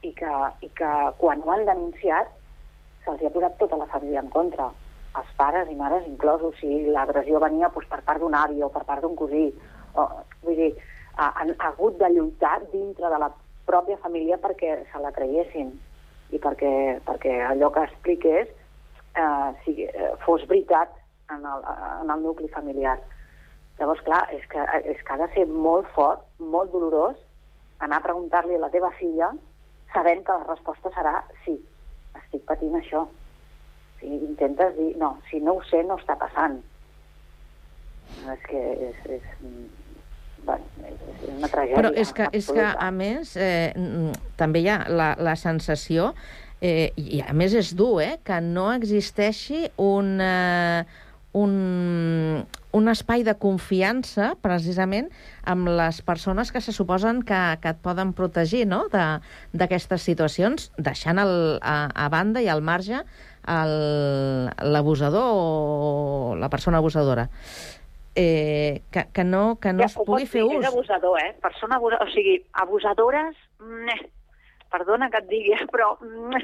[0.03, 2.31] i que, i que quan ho han denunciat
[3.05, 4.69] se'ls ha posat tota la família en contra,
[5.17, 8.85] els pares i mares inclosos, si l'agressió venia doncs, per part d'un avi o per
[8.89, 9.49] part d'un cosí.
[9.97, 10.07] O,
[10.45, 10.75] vull dir,
[11.21, 13.31] han hagut de lluitar dintre de la
[13.71, 15.71] pròpia família perquè se la creiessin
[16.35, 16.73] i perquè,
[17.07, 18.51] perquè allò que expliqués
[19.15, 20.93] eh, sigui, eh, fos veritat
[21.31, 21.65] en el,
[22.03, 22.99] en el nucli familiar.
[23.79, 24.63] Llavors, clar, és que,
[24.93, 27.17] és que ha de ser molt fort, molt dolorós,
[27.81, 29.31] anar a preguntar-li a la teva filla
[29.95, 31.15] sabent que la resposta serà
[31.47, 31.57] sí,
[32.21, 33.07] estic patint això.
[34.01, 36.61] Si intentes dir, no, si no ho sé, no està passant.
[38.35, 38.61] És que
[38.91, 39.27] és, és,
[40.47, 41.77] bueno, és una tragèdia.
[41.79, 43.73] Però és que, és que a més, eh,
[44.41, 46.15] també hi ha la, la sensació,
[46.61, 50.85] eh, i a més és dur, eh, que no existeixi un, eh,
[51.33, 51.53] un,
[52.73, 55.11] un espai de confiança, precisament,
[55.49, 58.85] amb les persones que se suposen que, que et poden protegir no?
[58.91, 63.05] d'aquestes situacions, deixant el, a, a banda i al marge
[63.51, 67.31] l'abusador o la persona abusadora.
[68.15, 70.65] Eh, que, que no, que no Ja, es pugui fer dir, ús.
[70.65, 71.33] És abusador, eh?
[71.43, 74.01] Persona abusadora, o sigui, abusadores, meh,
[74.73, 76.43] perdona que et digui, eh, però meh,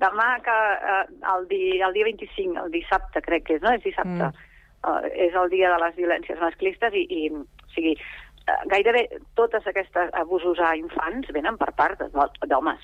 [0.00, 3.72] demà que eh, el, di, el dia 25, el dissabte crec que és, no?
[3.76, 4.30] És dissabte.
[4.32, 4.50] Mm.
[4.84, 9.64] Uh, és el dia de les violències masclistes i, i o sigui, eh, gairebé totes
[9.66, 12.02] aquestes abusos a infants venen per part
[12.44, 12.82] d'homes.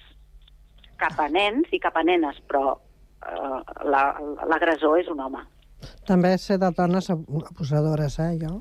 [0.97, 2.79] Cap a nens i cap a nenes, però
[3.85, 4.17] la-
[4.49, 5.43] l'agressor és un home.
[6.07, 8.61] També sé de dones ab- abusadores, eh, jo.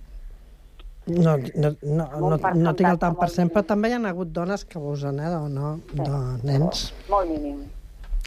[1.09, 4.29] No, no, no, no, no tinc el tant per cent, però també hi ha hagut
[4.35, 6.09] dones que abusen, eh, de, no, de
[6.45, 6.91] nens.
[7.09, 7.63] Molt mínim.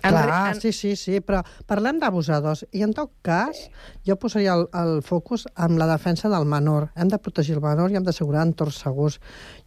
[0.03, 2.65] Clar, sí, sí, sí, però parlem d'abusadors.
[2.75, 3.69] I en tot cas,
[4.05, 6.89] jo posaria el, el focus en la defensa del menor.
[6.97, 9.21] Hem de protegir el menor i hem d'assegurar entorns segurs.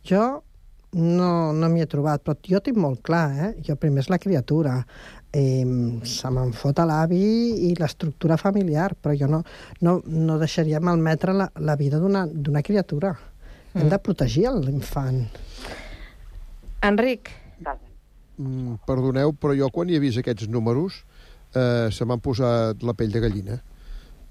[0.03, 0.41] Jo
[0.91, 3.49] no, no m'hi he trobat, però jo tinc molt clar, eh?
[3.63, 4.82] Jo primer és la criatura.
[5.36, 5.65] Eh,
[6.07, 9.41] se me'n fot a l'avi i l'estructura familiar, però jo no,
[9.83, 13.11] no, no deixaria malmetre la, la vida d'una d'una criatura.
[13.75, 15.25] Hem de protegir l'infant.
[16.88, 17.33] Enric.
[18.38, 21.01] Mm, perdoneu, però jo quan hi he vist aquests números
[21.55, 23.59] eh, se m'han posat la pell de gallina.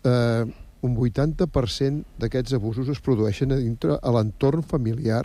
[0.05, 0.45] Eh,
[0.85, 5.25] un 80% d'aquests abusos es produeixen a dintre a l'entorn familiar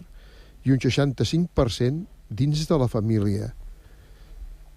[0.64, 3.52] i un 65% dins de la família.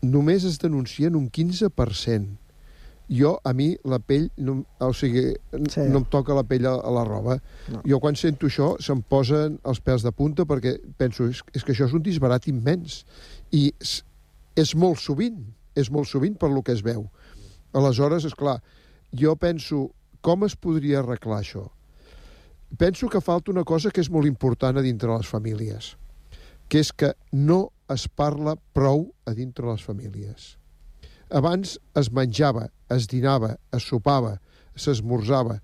[0.03, 2.39] Només es denuncien un 15%.
[3.13, 5.35] Jo, a mi, la pell, no, o sigui,
[5.69, 5.83] sí.
[5.91, 7.37] no em toca la pell a, a la roba.
[7.69, 7.83] No.
[7.85, 11.75] Jo, quan sento això, se'm posen els pèls de punta perquè penso, és, és que
[11.75, 13.03] això és un disbarat immens.
[13.53, 13.99] I és,
[14.57, 15.43] és molt sovint,
[15.77, 17.05] és molt sovint per lo que es veu.
[17.77, 18.61] Aleshores, és clar,
[19.13, 19.91] jo penso,
[20.25, 21.67] com es podria arreglar això?
[22.79, 25.93] Penso que falta una cosa que és molt important a dintre les famílies,
[26.73, 30.57] que és que no es parla prou a dintre les famílies.
[31.33, 34.37] Abans es menjava, es dinava, es sopava,
[34.77, 35.59] s'esmorzava,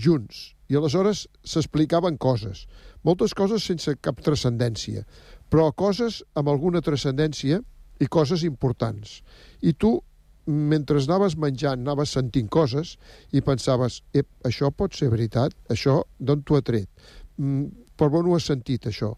[0.00, 2.64] junts, i aleshores s'explicaven coses,
[3.04, 5.04] moltes coses sense cap transcendència,
[5.52, 7.60] però coses amb alguna transcendència
[8.00, 9.20] i coses importants.
[9.62, 9.98] I tu,
[10.46, 12.96] mentre anaves menjant, anaves sentint coses
[13.32, 16.88] i pensaves, ep, això pot ser veritat, això d'on t'ho ha tret?
[17.36, 19.14] Mm, per on ho has sentit, això?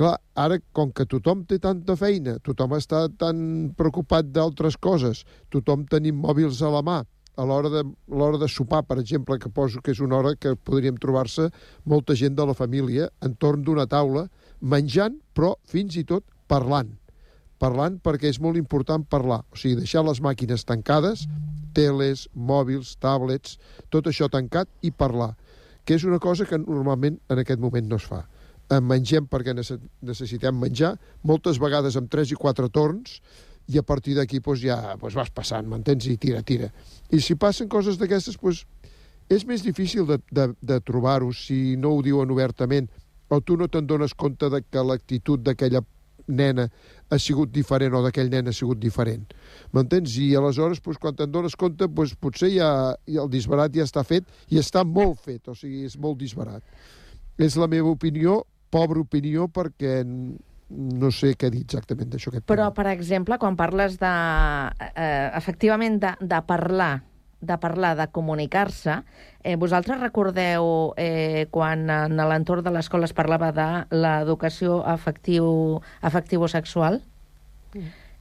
[0.00, 3.40] Clar, ara, com que tothom té tanta feina, tothom està tan
[3.76, 6.94] preocupat d'altres coses, tothom tenim mòbils a la mà,
[7.36, 10.54] a l'hora de, l'hora de sopar, per exemple, que poso que és una hora que
[10.56, 11.50] podríem trobar-se
[11.84, 14.24] molta gent de la família entorn d'una taula,
[14.72, 16.96] menjant, però fins i tot parlant.
[17.60, 19.42] Parlant perquè és molt important parlar.
[19.52, 21.28] O sigui, deixar les màquines tancades,
[21.76, 23.60] teles, mòbils, tablets,
[23.92, 25.34] tot això tancat i parlar,
[25.84, 28.24] que és una cosa que normalment en aquest moment no es fa
[28.78, 30.94] mengem perquè nece- necessitem menjar,
[31.26, 33.18] moltes vegades amb 3 i 4 torns,
[33.70, 36.06] i a partir d'aquí doncs, ja doncs, vas passant, m'entens?
[36.06, 36.70] I tira, tira.
[37.10, 38.64] I si passen coses d'aquestes, doncs,
[39.30, 42.88] és més difícil de, de, de trobar-ho si no ho diuen obertament,
[43.30, 45.82] o tu no te'n dones compte de que l'actitud d'aquella
[46.30, 46.66] nena
[47.10, 49.30] ha sigut diferent o d'aquell nen ha sigut diferent.
[49.74, 50.16] M'entens?
[50.18, 52.70] I aleshores, doncs, quan te'n dones compte, doncs, potser ja,
[53.06, 56.66] ja el disbarat ja està fet i està molt fet, o sigui, és molt disbarat.
[57.38, 60.00] És la meva opinió, pobra opinió, perquè
[60.70, 62.32] no sé què dir exactament d'això.
[62.46, 64.10] Però, per exemple, quan parles de,
[64.94, 66.92] eh, efectivament, de, de parlar,
[67.40, 69.00] de parlar, de comunicar-se,
[69.42, 77.00] eh, vosaltres recordeu eh, quan en l'entorn de l'escola es parlava de l'educació afectiu, afectivo-sexual?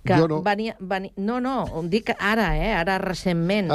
[0.05, 0.41] Que Jo no.
[0.41, 2.71] Venia, venia, no, no, ho dic ara, eh?
[2.73, 3.69] Ara recentment.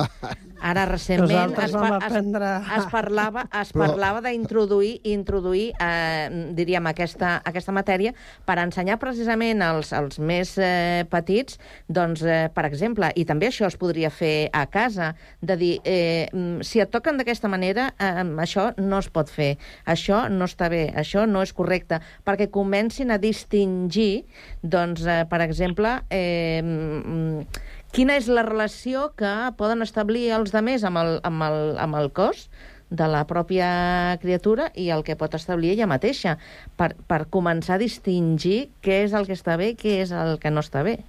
[0.64, 6.86] Ara recentment es, pa- es, aprendre- es parlava, es Però- parlava d'introduir introduir, eh, diríem,
[6.88, 8.14] aquesta, aquesta matèria
[8.46, 11.58] per ensenyar precisament als, als més eh, petits,
[11.88, 15.12] doncs, eh, per exemple, i també això es podria fer a casa,
[15.42, 19.58] de dir, eh, mm, si et toquen d'aquesta manera, eh, això no es pot fer,
[19.84, 24.24] això no està bé, això no és correcte, perquè comencin a distingir,
[24.62, 30.86] doncs, eh, per exemple, eh, mm, quina és la relació que poden establir els demés
[30.86, 32.48] amb el, amb el, amb el cos
[32.94, 36.36] de la pròpia criatura i el que pot establir ella mateixa,
[36.78, 40.38] per, per començar a distingir què és el que està bé i què és el
[40.42, 41.00] que no està bé.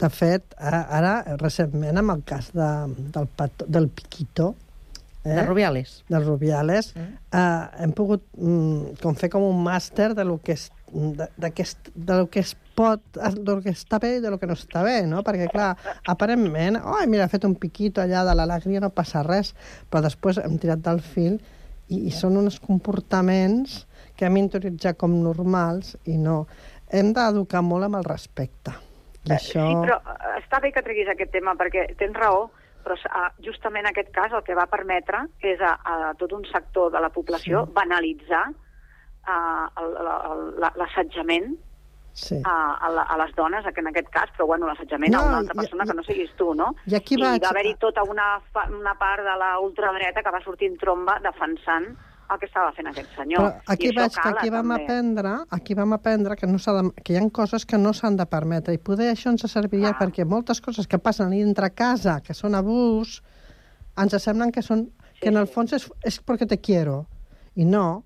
[0.00, 2.70] De fet, ara, recentment, amb el cas de,
[3.14, 4.52] del, pato, del Piquito,
[5.24, 5.36] eh?
[5.38, 6.02] De Rubiales.
[6.08, 10.68] De Rubiales, eh, hem pogut mm, com fer com un màster de lo que és
[10.92, 14.22] de, de, que es, de lo que es pot, de lo que està bé i
[14.22, 15.22] de lo que no està bé, no?
[15.26, 15.74] Perquè, clar,
[16.10, 19.54] aparentment, oi, mira, ha fet un piquito allà de l'alegria, no passa res,
[19.90, 21.38] però després hem tirat del fil
[21.88, 23.84] i, i són uns comportaments
[24.18, 26.44] que hem interioritzat com normals i no.
[26.94, 28.74] Hem d'educar molt amb el respecte.
[29.24, 29.64] I això...
[29.64, 32.48] Sí, però eh, està bé que treguis aquest tema, perquè tens raó,
[32.84, 36.92] però uh, justament aquest cas el que va permetre és a, a tot un sector
[36.92, 37.72] de la població sí.
[37.78, 38.44] banalitzar
[39.28, 41.56] uh, l'assetjament
[42.14, 42.36] Sí.
[42.46, 45.26] a, a, la- a les dones, que en aquest cas, però bueno, l'assetjament No, a
[45.26, 46.68] una altra i- persona i- que no siguis tu, no?
[46.86, 50.40] i aquí I vaig- va haver-hi tota una, una part de la ultradreta que va
[50.44, 51.88] sortir en tromba defensant
[52.30, 53.40] el que estava fent aquest senyor.
[53.42, 54.84] Però aquí I això veig que cala, aquí vam també.
[54.84, 58.26] aprendre, aquí vam aprendre que, no de, que hi ha coses que no s'han de
[58.26, 59.98] permetre i poder això ens serviria ah.
[59.98, 63.24] perquè moltes coses que passen entre casa, que són abús,
[63.98, 64.86] ens semblen que són
[65.20, 67.06] que en el fons és, és perquè te quiero
[67.56, 68.04] i no,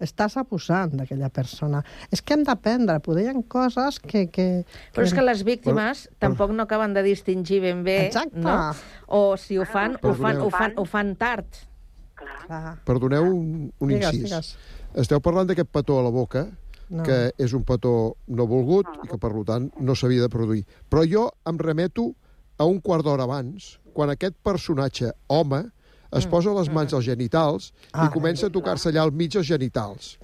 [0.00, 1.82] estàs abusant d'aquella persona.
[2.12, 4.26] És que hem d'aprendre, poder hi ha coses que...
[4.32, 8.38] que, Però és que les víctimes tampoc no acaben de distingir ben bé, Exacte.
[8.40, 8.74] no?
[9.08, 11.46] O si ho fan, ho fan, ho fan, ho fan tard.
[12.16, 12.76] Clar.
[12.84, 14.30] Perdoneu un, un Digues, incís.
[14.30, 14.52] digues.
[14.96, 16.46] Esteu parlant d'aquest petó a la boca,
[16.88, 17.02] No.
[17.02, 20.60] que és un petó no volgut i que, per tant, no s'havia de produir.
[20.88, 22.12] Però jo em remeto
[22.62, 25.64] a un quart d'hora abans, quan aquest personatge, home,
[26.16, 30.16] es posa les mans als genitals i comença a tocar-se allà al mig els genitals.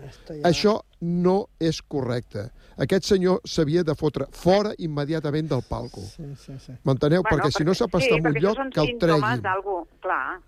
[0.49, 2.49] Això no és correcte.
[2.82, 6.05] Aquest senyor s'havia de fotre fora immediatament del palco.
[6.07, 6.76] Sí, sí, sí.
[6.88, 7.22] M'enteneu?
[7.26, 9.43] perquè si no sap estar sí, en un perquè lloc, que el treguin.
[9.45, 10.40] d'algú, clar.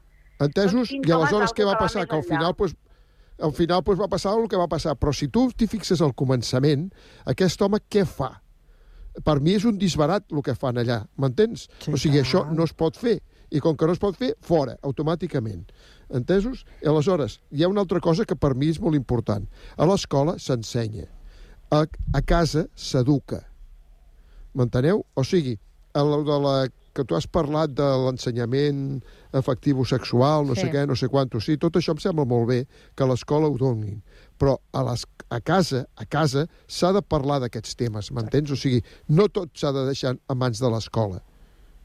[0.45, 0.91] Entesos?
[0.95, 2.07] I aleshores què va d'algú que va passar?
[2.09, 2.75] Que al final, pues,
[3.39, 4.97] al final pues, va passar el que va passar.
[4.97, 6.89] Però si tu t'hi fixes al començament,
[7.31, 8.33] aquest home què fa?
[9.25, 11.69] Per mi és un disbarat el que fan allà, m'entens?
[11.79, 12.27] Sí, o sigui, clar.
[12.27, 13.21] això no es pot fer.
[13.51, 15.67] I com que no es pot fer, fora, automàticament.
[16.15, 16.65] Entesos?
[16.83, 19.47] I aleshores, hi ha una altra cosa que per mi és molt important.
[19.77, 21.07] A l'escola s'ensenya.
[21.75, 21.85] A,
[22.15, 23.43] a casa s'educa.
[24.55, 25.05] M'enteneu?
[25.19, 25.57] O sigui,
[25.95, 26.55] a la, de la,
[26.95, 29.01] que tu has parlat de l'ensenyament
[29.35, 30.63] afectiu sexual, no Sí.
[30.63, 32.61] sé què, no sé quanto, sí, tot això em sembla molt bé
[32.95, 34.01] que l'escola ho donin,
[34.39, 38.51] però a, les, a casa, a casa s'ha de parlar d'aquests temes, m'entens?
[38.55, 41.21] O sigui, no tot s'ha de deixar a mans de l'escola.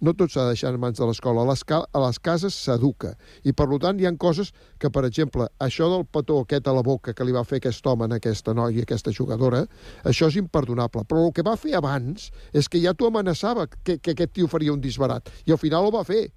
[0.01, 1.43] No tot s'ha de deixar en mans de l'escola.
[1.43, 3.15] A, les a les cases s'educa.
[3.43, 6.83] I, per tant, hi han coses que, per exemple, això del petó aquest a la
[6.83, 9.65] boca que li va fer aquest home a aquesta noia, aquesta jugadora,
[10.05, 11.03] això és imperdonable.
[11.03, 14.47] Però el que va fer abans és que ja t'ho amenaçava que, que aquest tio
[14.47, 15.29] faria un disbarat.
[15.45, 16.29] I al final ho va fer.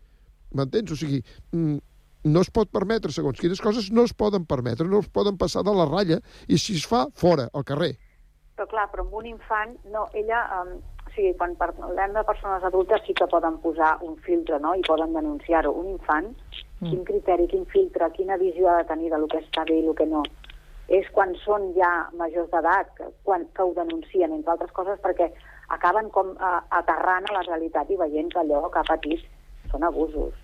[0.53, 0.91] M'entens?
[0.93, 1.23] O sigui,
[1.55, 1.79] mm,
[2.25, 5.65] no es pot permetre, segons quines coses no es poden permetre, no es poden passar
[5.67, 7.95] de la ratlla, i si es fa, fora, al carrer.
[8.57, 10.77] Però clar, però amb un infant, no, ella, um,
[11.15, 15.13] sigui, quan parlem de persones adultes sí que poden posar un filtre, no?, i poden
[15.17, 15.73] denunciar-ho.
[15.73, 16.31] Un infant,
[16.81, 16.89] mm.
[16.91, 19.87] quin criteri, quin filtre, quina visió ha de tenir de lo que està bé i
[19.87, 20.23] el que no?
[20.93, 25.31] És quan són ja majors d'edat, que, quan, que ho denuncien, entre altres coses, perquè
[25.73, 29.23] acaben com uh, aterrant a la realitat i veient que allò que ha patit
[29.71, 30.35] són abusos.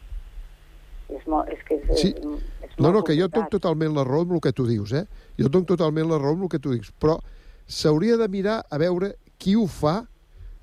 [1.09, 2.15] És, molt, és que és, Sí.
[2.15, 2.25] és,
[2.65, 3.35] és No, no, que jo complicat.
[3.35, 5.05] tinc totalment la raó amb el que tu dius, eh?
[5.41, 7.19] Jo tinc totalment la raó amb el que tu dius, però
[7.67, 10.03] s'hauria de mirar a veure qui ho fa,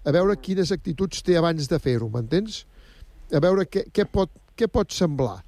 [0.05, 2.63] a veure quines actituds té abans de fer-ho, m'entens?
[3.33, 5.39] A veure què, què, pot, què pot semblar.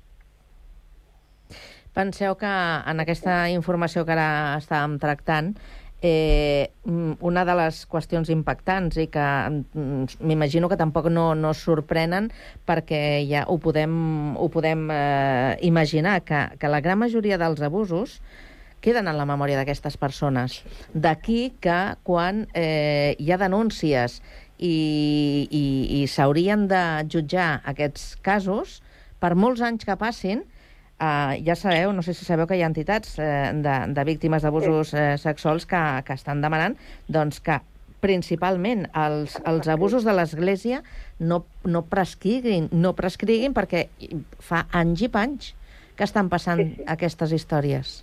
[1.98, 2.50] Penseu que
[2.92, 5.54] en aquesta informació que ara estàvem tractant,
[6.02, 12.30] eh, una de les qüestions impactants i que mm, m'imagino que tampoc no, no sorprenen
[12.70, 18.20] perquè ja ho podem, ho podem eh, imaginar, que, que la gran majoria dels abusos
[18.82, 20.62] queden en la memòria d'aquestes persones.
[20.94, 24.22] D'aquí que quan eh, hi ha denúncies
[24.58, 25.64] i, i,
[26.02, 28.82] i s'haurien de jutjar aquests casos,
[29.20, 30.46] per molts anys que passin,
[30.98, 34.42] Uh, ja sabeu, no sé si sabeu que hi ha entitats uh, de, de víctimes
[34.42, 36.74] d'abusos uh, sexuals que, que estan demanant
[37.06, 37.60] doncs, que
[38.02, 40.80] principalment els, els abusos de l'Església
[41.20, 43.84] no, no prescriguin, no prescriguin perquè
[44.42, 45.52] fa anys i panys
[45.94, 46.88] que estan passant sí, sí.
[46.98, 47.94] aquestes històries.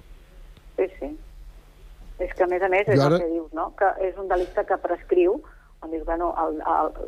[0.79, 1.11] Sí, sí.
[2.23, 3.73] És que, a més a més, és ara- el que dius, no?
[3.75, 5.41] Que és un delicte que prescriu,
[5.85, 6.33] on dius, bueno,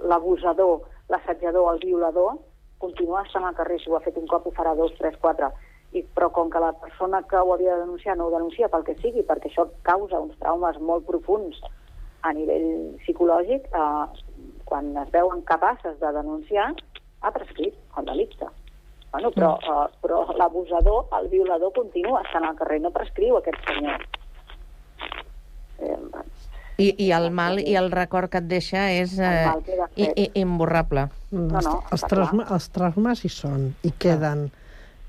[0.05, 2.37] l'abusador, l'assetjador, el violador,
[2.79, 3.81] continua estant al carrer.
[3.81, 5.49] Si ho ha fet un cop, ho farà dos, tres, quatre.
[5.97, 8.85] I, però com que la persona que ho havia de denunciar no ho denuncia pel
[8.85, 11.63] que sigui, perquè això causa uns traumes molt profuns
[12.27, 16.73] a nivell psicològic, eh, quan es veuen capaces de denunciar,
[17.23, 18.51] ha prescrit el delicte.
[19.13, 24.03] Bueno, però, eh, però l'abusador, el violador, continua estant al carrer, no prescriu aquest senyor.
[25.79, 25.97] Eh,
[26.79, 29.49] I, I el mal i el record que et deixa és eh,
[29.97, 31.07] i, i, imborrable.
[31.33, 34.49] No, no, els, trauma, els traumes hi són, i queden.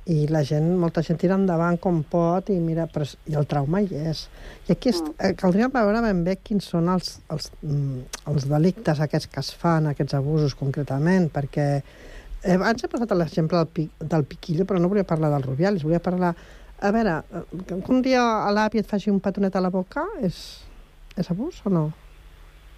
[0.07, 3.43] I la gent, molta gent tira endavant com pot i mira, però, és- i el
[3.51, 4.21] trauma hi és.
[4.69, 9.01] I aquí est, eh, caldria veure ben bé quins són els, els, mm, els delictes
[9.03, 13.89] aquests que es fan, aquests abusos concretament, perquè eh, abans he posat l'exemple del, pi,
[13.99, 16.31] del piquillo, però no volia parlar del Rubiales, volia parlar...
[16.79, 20.05] A veure, eh, que un dia a l'avi et faci un petonet a la boca
[20.23, 20.61] és,
[21.17, 21.91] és abús o no?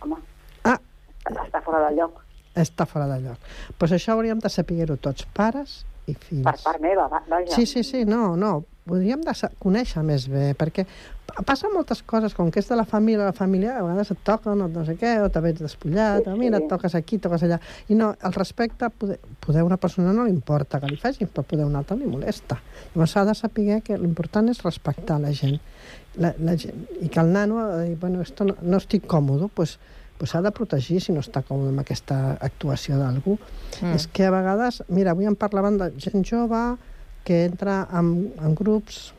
[0.01, 0.15] Home,
[0.63, 0.79] Ah,
[1.29, 2.21] està fora del lloc.
[2.55, 3.37] està fora de lloc.
[3.77, 6.43] Pues això hauríem de saber-ho tots, pares i fills.
[6.43, 7.53] Per part meva, va- vaja.
[7.55, 8.65] Sí, sí, sí, no, no.
[8.89, 9.31] Podríem de
[9.61, 10.83] conèixer més bé, perquè
[11.27, 14.17] pa- passen moltes coses, com que és de la família, la família a vegades et
[14.23, 16.63] toca, no, no sé què, o te veig despullat, Sí, o mira, sí.
[16.63, 17.59] et toques aquí, toques allà.
[17.87, 21.43] I no, el respecte, poder, poder una persona no li importa que li facin, però
[21.43, 22.57] poder una altra li molesta.
[22.95, 25.59] Llavors s'ha de saber que l'important és respectar la gent.
[26.17, 26.87] La, la gent.
[27.01, 29.77] I que el nano ha dir, bueno, esto no, no estic còmode, pues,
[30.17, 33.37] pues s'ha de protegir si no està còmode amb aquesta actuació d'algú.
[33.81, 33.93] Mm.
[33.95, 36.63] És que a vegades, mira, avui em parlaven de gent jove
[37.27, 39.13] que entra en, en grups,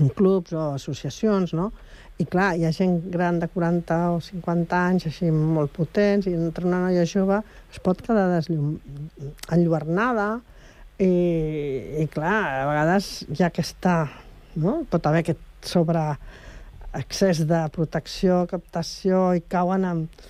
[0.00, 1.70] en clubs o associacions, no?
[2.20, 6.34] I clar, hi ha gent gran de 40 o 50 anys, així molt potents, i
[6.36, 7.38] entra una noia jove,
[7.72, 8.74] es pot quedar desllum...
[9.54, 10.34] enlluernada,
[11.00, 11.12] i,
[12.02, 13.94] i clar, a vegades hi ha aquesta...
[14.60, 14.80] No?
[14.90, 16.04] Pot haver aquest sobre
[16.98, 20.28] excés de protecció, captació, i cauen amb,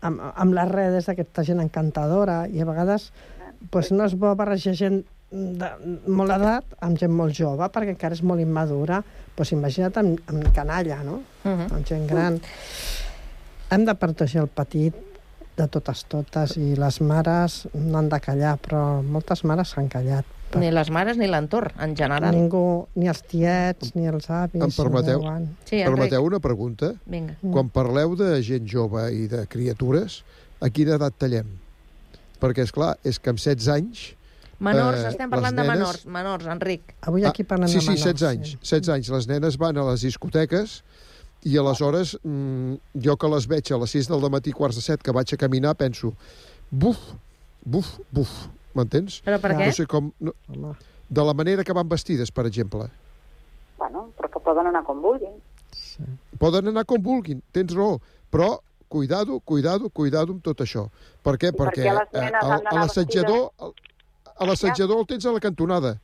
[0.00, 3.10] amb, amb les redes d'aquesta gent encantadora, i a vegades
[3.70, 5.68] pues, no és bo barrejar gent de
[6.08, 9.02] molt edat amb gent molt jove, perquè encara és molt immadura.
[9.36, 11.20] Pues imagina't amb, amb canalla, no?
[11.44, 11.72] Uh -huh.
[11.74, 12.40] Amb gent gran.
[13.70, 14.94] Hem de protegir el petit
[15.56, 20.24] de totes totes i les mares no han de callar, però moltes mares s'han callat.
[20.56, 22.32] Ni les mares ni l'entorn, en general.
[22.32, 24.62] Ningú, ni els tiets, ni els avis.
[24.64, 25.20] Em permeteu.
[25.68, 26.94] Sí, permeteu una pregunta?
[27.06, 27.34] Vinga.
[27.42, 30.22] Quan parleu de gent jove i de criatures,
[30.64, 31.50] a quina edat tallem?
[32.40, 34.06] Perquè, és clar, és que amb 16 anys...
[34.58, 36.94] Menors, eh, estem parlant les de nenes- menors, menors, Enric.
[37.06, 38.04] Avui aquí parlem Ah, sí, de sí, menors.
[38.08, 38.56] 16 anys.
[38.64, 39.10] 16 anys.
[39.14, 40.80] Les nenes van a les discoteques
[41.46, 42.74] i aleshores mm,
[43.04, 45.38] jo que les veig a les 6 del matí, quarts de 7, que vaig a
[45.38, 46.10] caminar, penso,
[46.70, 46.98] buf,
[47.64, 48.32] buf, buf,
[48.78, 49.18] m'entens?
[49.26, 49.66] Però per què?
[49.66, 50.12] No sé com...
[50.22, 50.74] No,
[51.08, 52.86] de la manera que van vestides, per exemple.
[53.78, 55.36] Bueno, però que poden anar com vulguin.
[56.38, 57.98] Poden anar com vulguin, tens raó,
[58.30, 58.58] però
[58.88, 60.86] cuidado, cuidado, cuidado amb tot això.
[61.22, 61.50] Per què?
[61.52, 63.74] per Perquè què les eh, nenes el- han d'anar a l'assetjador el-
[64.38, 65.96] a l'assetjador el tens a la cantonada.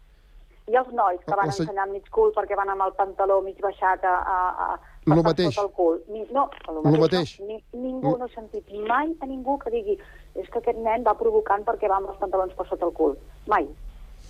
[0.66, 3.42] I els nois que van El se- ensenyant mig cul perquè van amb el pantaló
[3.44, 5.52] mig baixat a, a, a Lo mateix.
[5.54, 6.00] sota el cul.
[6.08, 7.00] Ni, no, el Lo mateix.
[7.00, 7.40] mateix.
[7.40, 7.46] No.
[7.46, 9.98] Ni, ningú no he sentit mai a ningú que digui
[10.34, 13.16] és que aquest nen va provocant perquè va amb els pantalons per sota el cul.
[13.46, 13.66] Mai,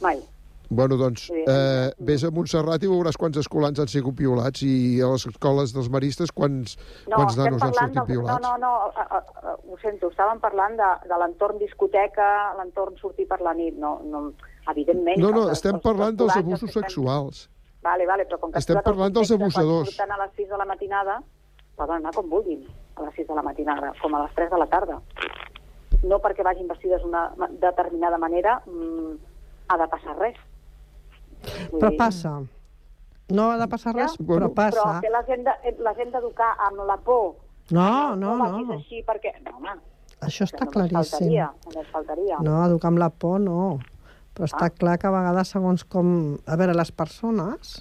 [0.01, 0.21] mai.
[0.71, 1.45] Bueno, doncs, Sí.
[1.47, 5.75] eh, vés a Montserrat i veuràs quants escolans han sigut violats i a les escoles
[5.75, 8.41] dels maristes quants, No, quants nanos han sortit del- violats.
[8.43, 12.97] No, no, no, a, a, a, ho sento, estàvem parlant de, de l'entorn discoteca, l'entorn
[12.97, 13.77] sortir per la nit.
[13.77, 14.33] No, no,
[14.71, 15.19] evidentment...
[15.21, 17.49] No, no, els- estem els parlant dels abusos estem- sexuals.
[17.83, 19.95] Vale, vale, però com que Estem parlant dels abusadors.
[19.97, 21.23] Quan a les 6 de la matinada,
[21.77, 22.65] poden anar com vulguin,
[22.97, 25.03] a les 6 de la matinada, com a les 3 de la tarda.
[26.05, 29.15] No perquè vagin vestides d'una determinada manera mm,
[29.69, 30.37] ha de passar res.
[31.71, 32.35] Vull Però dir- passa.
[33.33, 35.01] No ha de passar res, Ja, però passa.
[35.01, 37.37] Però que les hem d'educar amb la por.
[37.73, 38.59] No, no, no.
[38.61, 38.75] no.
[38.77, 39.33] així perquè...
[39.47, 39.79] No, home,
[40.21, 41.01] Això està claríssim.
[41.01, 42.39] faltaria, només faltaria.
[42.45, 43.79] No, educar amb la por no.
[44.35, 46.37] Però està clar que a vegades, segons com...
[46.47, 47.79] A veure, les persones...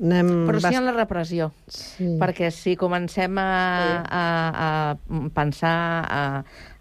[0.00, 0.46] Anem...
[0.48, 1.50] Però sí bast- en la repressió.
[1.68, 2.06] Sí.
[2.20, 3.44] Perquè si comencem a,
[4.08, 4.22] a,
[4.64, 5.74] a pensar
[6.08, 6.22] a,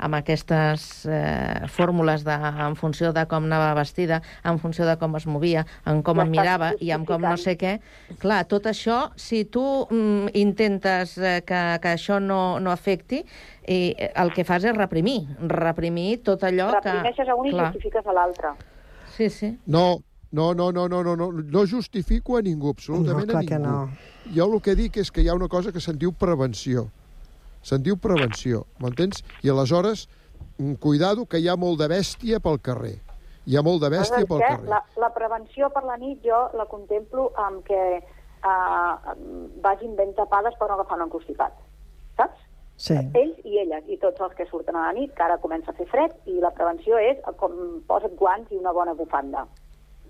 [0.01, 5.18] amb aquestes eh, fórmules de, en funció de com anava vestida, en funció de com
[5.20, 7.76] es movia, en com em mirava i en com no sé què,
[8.22, 13.22] clar, tot això, si tu mm, intentes eh, que, que això no, no afecti,
[13.68, 13.82] i
[14.16, 15.20] el que fas és reprimir,
[15.51, 16.88] reprimir tot allò que...
[16.89, 17.68] Reprimeixes a un i clar.
[17.74, 18.55] justifiques a l'altre.
[19.12, 19.51] Sí, sí.
[19.68, 19.99] No,
[20.32, 23.67] no, no, no, no, no, no, no justifico a ningú, absolutament No, a que ningú.
[23.67, 23.89] no.
[24.36, 26.88] Jo el que dic és que hi ha una cosa que se'n diu prevenció.
[27.61, 29.23] Se'n diu prevenció, m'entens?
[29.43, 30.07] I aleshores,
[30.57, 32.99] mm, cuidado, que hi ha molt de bèstia pel carrer.
[33.45, 34.69] Hi ha molt de bèstia pel carrer.
[34.69, 37.82] La, la prevenció per la nit jo la contemplo amb que
[38.45, 39.13] uh,
[39.61, 41.53] vagin ben tapades per no agafar un encostipat.
[42.17, 42.47] Saps?
[42.82, 42.95] Sí.
[43.13, 45.77] Ells i elles, i tots els que surten a la nit, que ara comença a
[45.77, 47.53] fer fred, i la prevenció és eh, com
[47.88, 49.45] posa't guants i una bona bufanda.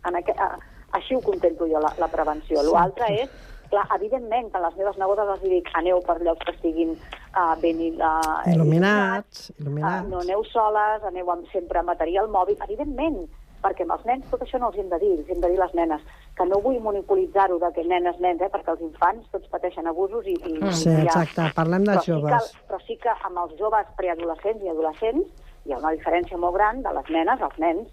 [0.07, 0.35] En aqu...
[0.37, 0.51] a,
[0.97, 2.61] així ho contemplo jo, la, la prevenció.
[2.67, 3.29] L'altre és,
[3.71, 7.79] clar, evidentment, que les meves nebodes els dic aneu per llocs que estiguin uh, ben
[7.95, 10.09] uh, Il·luminats, Uh, il·luminats.
[10.11, 13.21] no aneu soles, aneu amb, sempre amb material mòbil, evidentment,
[13.61, 15.59] perquè amb els nens tot això no els hem de dir, els hem de dir
[15.61, 16.01] les nenes,
[16.35, 20.25] que no vull monopolitzar-ho de que nenes, nens, eh, perquè els infants tots pateixen abusos
[20.27, 20.33] i...
[20.33, 22.51] i Sí, i exacte, parlem de però sí joves.
[22.51, 25.27] que, però sí que amb els joves preadolescents i adolescents
[25.63, 27.87] hi ha una diferència molt gran de les nenes als nens,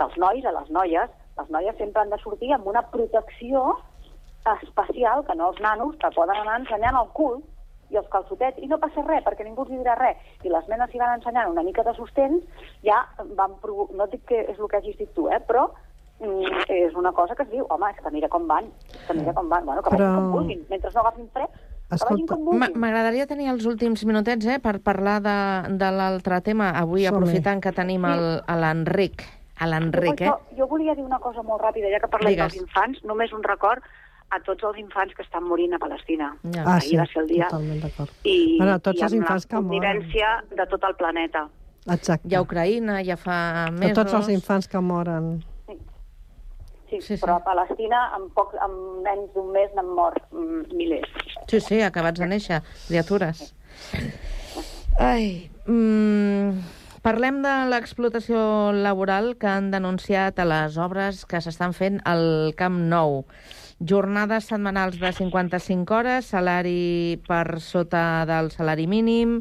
[0.00, 1.10] dels nois a les noies.
[1.42, 3.72] Les noies sempre han de sortir amb una protecció
[4.62, 7.40] especial que no els nanos que poden anar ensenyant el cul
[7.92, 10.16] i els calçotets, i no passa res, perquè ningú els dirà res.
[10.42, 12.44] I les nenes si van ensenyant una mica de sostens,
[12.86, 13.02] ja
[13.36, 13.88] van provo...
[13.92, 15.66] No dic que és el que hagis dit tu, eh, però
[16.22, 18.70] mm, és una cosa que es diu, home, és que mira com van,
[19.06, 21.60] que mira com van, bueno, que Però- vagin com vulguin, mentre no agafin fred,
[21.92, 25.34] Escolta, Ma- M'agradaria tenir els últims minutets eh, per parlar de,
[25.76, 26.70] de l'altre tema.
[26.80, 29.26] Avui, aprofitant que tenim l'Enric.
[29.60, 30.26] A l'Enric, eh?
[30.30, 32.52] Jo, jo volia dir una cosa molt ràpida, ja que parlem Digues.
[32.52, 33.82] dels infants, només un record
[34.30, 36.34] a tots els infants que estan morint a Palestina.
[36.64, 37.44] Ah, Ahir sí, va ser el dia.
[37.50, 38.10] totalment d'acord.
[38.24, 40.00] I, Bueno, tots i els amb infants la que moren.
[40.56, 41.48] de tot el planeta.
[41.86, 42.28] Exacte.
[42.30, 43.94] I a Ucraïna ja fa De mesos.
[43.94, 45.44] tots els infants que moren.
[46.88, 51.08] Sí, sí, però a Palestina, en, poc, en menys d'un mes n'han mort mm, milers.
[51.48, 53.54] Sí, sí, acabats de néixer, criatures.
[54.98, 56.58] Ai, mm,
[57.02, 62.78] parlem de l'explotació laboral que han denunciat a les obres que s'estan fent al Camp
[62.92, 63.24] Nou.
[63.82, 69.40] Jornades setmanals de 55 hores, salari per sota del salari mínim,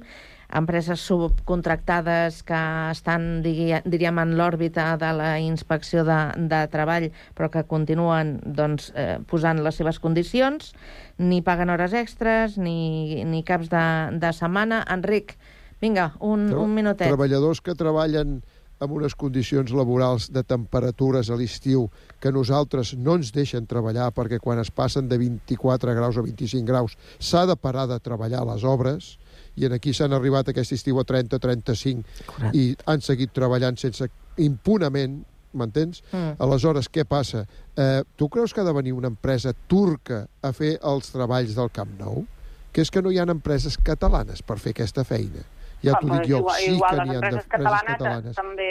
[0.52, 2.58] empreses subcontractades que
[2.92, 6.18] estan, digui- diríem, en l'òrbita de la inspecció de,
[6.50, 10.74] de treball, però que continuen doncs, eh, posant les seves condicions,
[11.22, 13.86] ni paguen hores extres, ni, ni caps de,
[14.20, 14.82] de setmana.
[14.92, 15.38] Enric,
[15.82, 17.08] vinga, un, Tra- un minutet.
[17.10, 18.42] Treballadors que treballen
[18.82, 21.84] amb unes condicions laborals de temperatures a l'estiu
[22.20, 26.66] que nosaltres no ens deixen treballar perquè quan es passen de 24 graus a 25
[26.66, 29.12] graus s'ha de parar de treballar les obres
[29.54, 34.10] i en aquí s'han arribat aquest estiu a 30-35 i han seguit treballant sense
[34.42, 35.22] impunament
[35.54, 36.02] m'entens?
[36.16, 36.38] Mm.
[36.40, 37.46] Aleshores, què passa?
[37.76, 41.70] Eh, tu creus que ha de venir una empresa turca a fer els treballs del
[41.76, 42.24] Camp Nou?
[42.72, 45.44] Que és que no hi ha empreses catalanes per fer aquesta feina.
[45.84, 48.36] Ja t'ho dic jo, igual, sí igual que n'hi ha empreses d'empreses catalanes, catalanes.
[48.36, 48.70] també...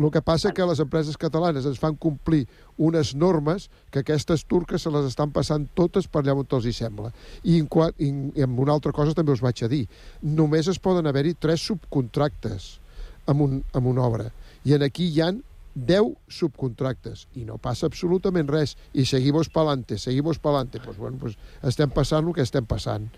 [0.00, 2.46] El que passa que les empreses catalanes ens fan complir
[2.80, 6.72] unes normes que aquestes turques se les estan passant totes per allà on els hi
[6.72, 7.10] sembla.
[7.44, 9.82] I, en, qua, i, en- una altra cosa també us vaig a dir.
[10.22, 12.80] Només es poden haver-hi tres subcontractes
[13.28, 14.30] amb, un, amb una obra.
[14.64, 15.42] I en aquí hi han
[15.74, 18.78] 10 subcontractes i no passa absolutament res.
[18.96, 20.80] I seguimos pa'lante, seguimos pa'lante.
[20.80, 23.10] Pues, bueno, pues estem passant el que estem passant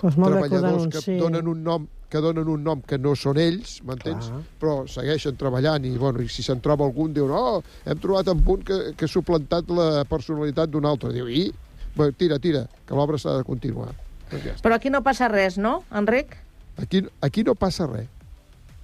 [0.00, 3.38] Pues molt ho treballadors que, donen un nom que donen un nom que no són
[3.42, 4.28] ells, m'entens?
[4.60, 8.42] Però segueixen treballant i, bueno, i si se'n troba algun, diu, no, hem trobat un
[8.46, 11.10] punt que, que ha suplantat la personalitat d'un altre.
[11.16, 11.48] Diu, i?
[11.96, 13.90] Bé, tira, tira, que l'obra s'ha de continuar.
[14.30, 14.62] Doncs ja està.
[14.66, 16.36] Però aquí no passa res, no, Enric?
[16.78, 18.06] Aquí, aquí no passa res.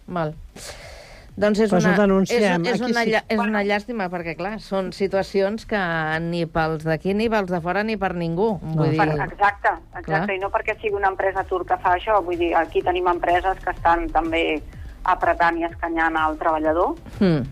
[0.09, 0.35] Val.
[1.35, 2.65] Doncs és, Pues ho una, és, denunciem.
[2.67, 3.15] és, Aquí una, sí.
[3.29, 5.81] és una llàstima, perquè, clar, són situacions que
[6.21, 8.59] ni pels d'aquí, ni pels de fora, ni per ningú.
[8.61, 9.01] Vull dir...
[9.01, 10.31] exacte, exacte, Clar.
[10.37, 13.71] i no perquè sigui una empresa turca fa això, vull dir, aquí tenim empreses que
[13.73, 14.61] estan també
[15.05, 17.43] apretant i escanyant al treballador Hmm.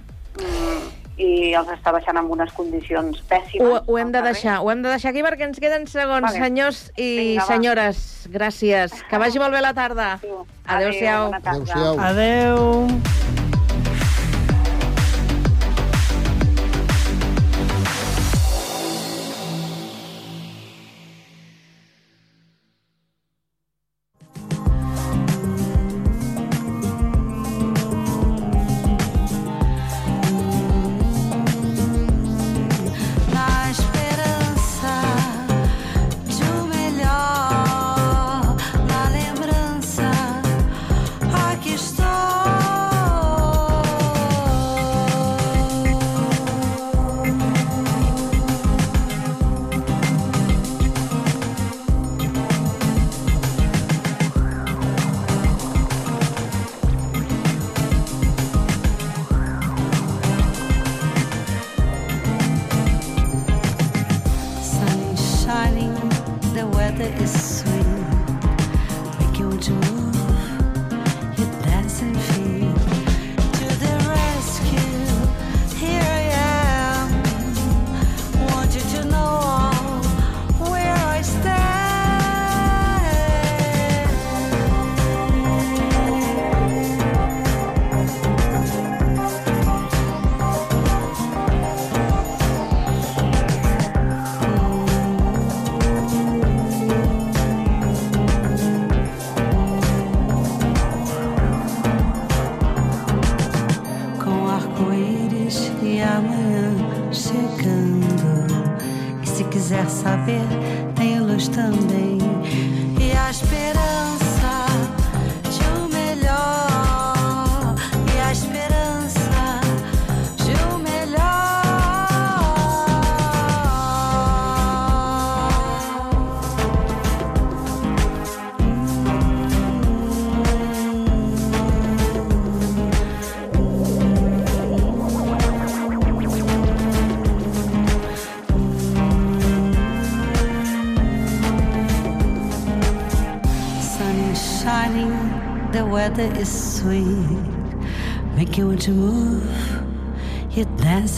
[1.17, 3.83] i els està baixant en unes condicions Ho, pèssimes.
[3.87, 6.39] ho hem de deixar, ho hem de deixar aquí perquè ens queden segons, Vale.
[6.39, 7.47] senyors i Vinga, va.
[7.49, 8.29] senyores.
[8.31, 8.93] Gràcies.
[9.09, 10.19] Que vagi molt bé la tarda.
[10.67, 11.27] Adéu-siau.
[11.31, 11.61] bona tarda.
[11.61, 11.99] Adéu-siau.
[11.99, 13.30] Adéu.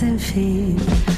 [0.03, 1.12] sin feet.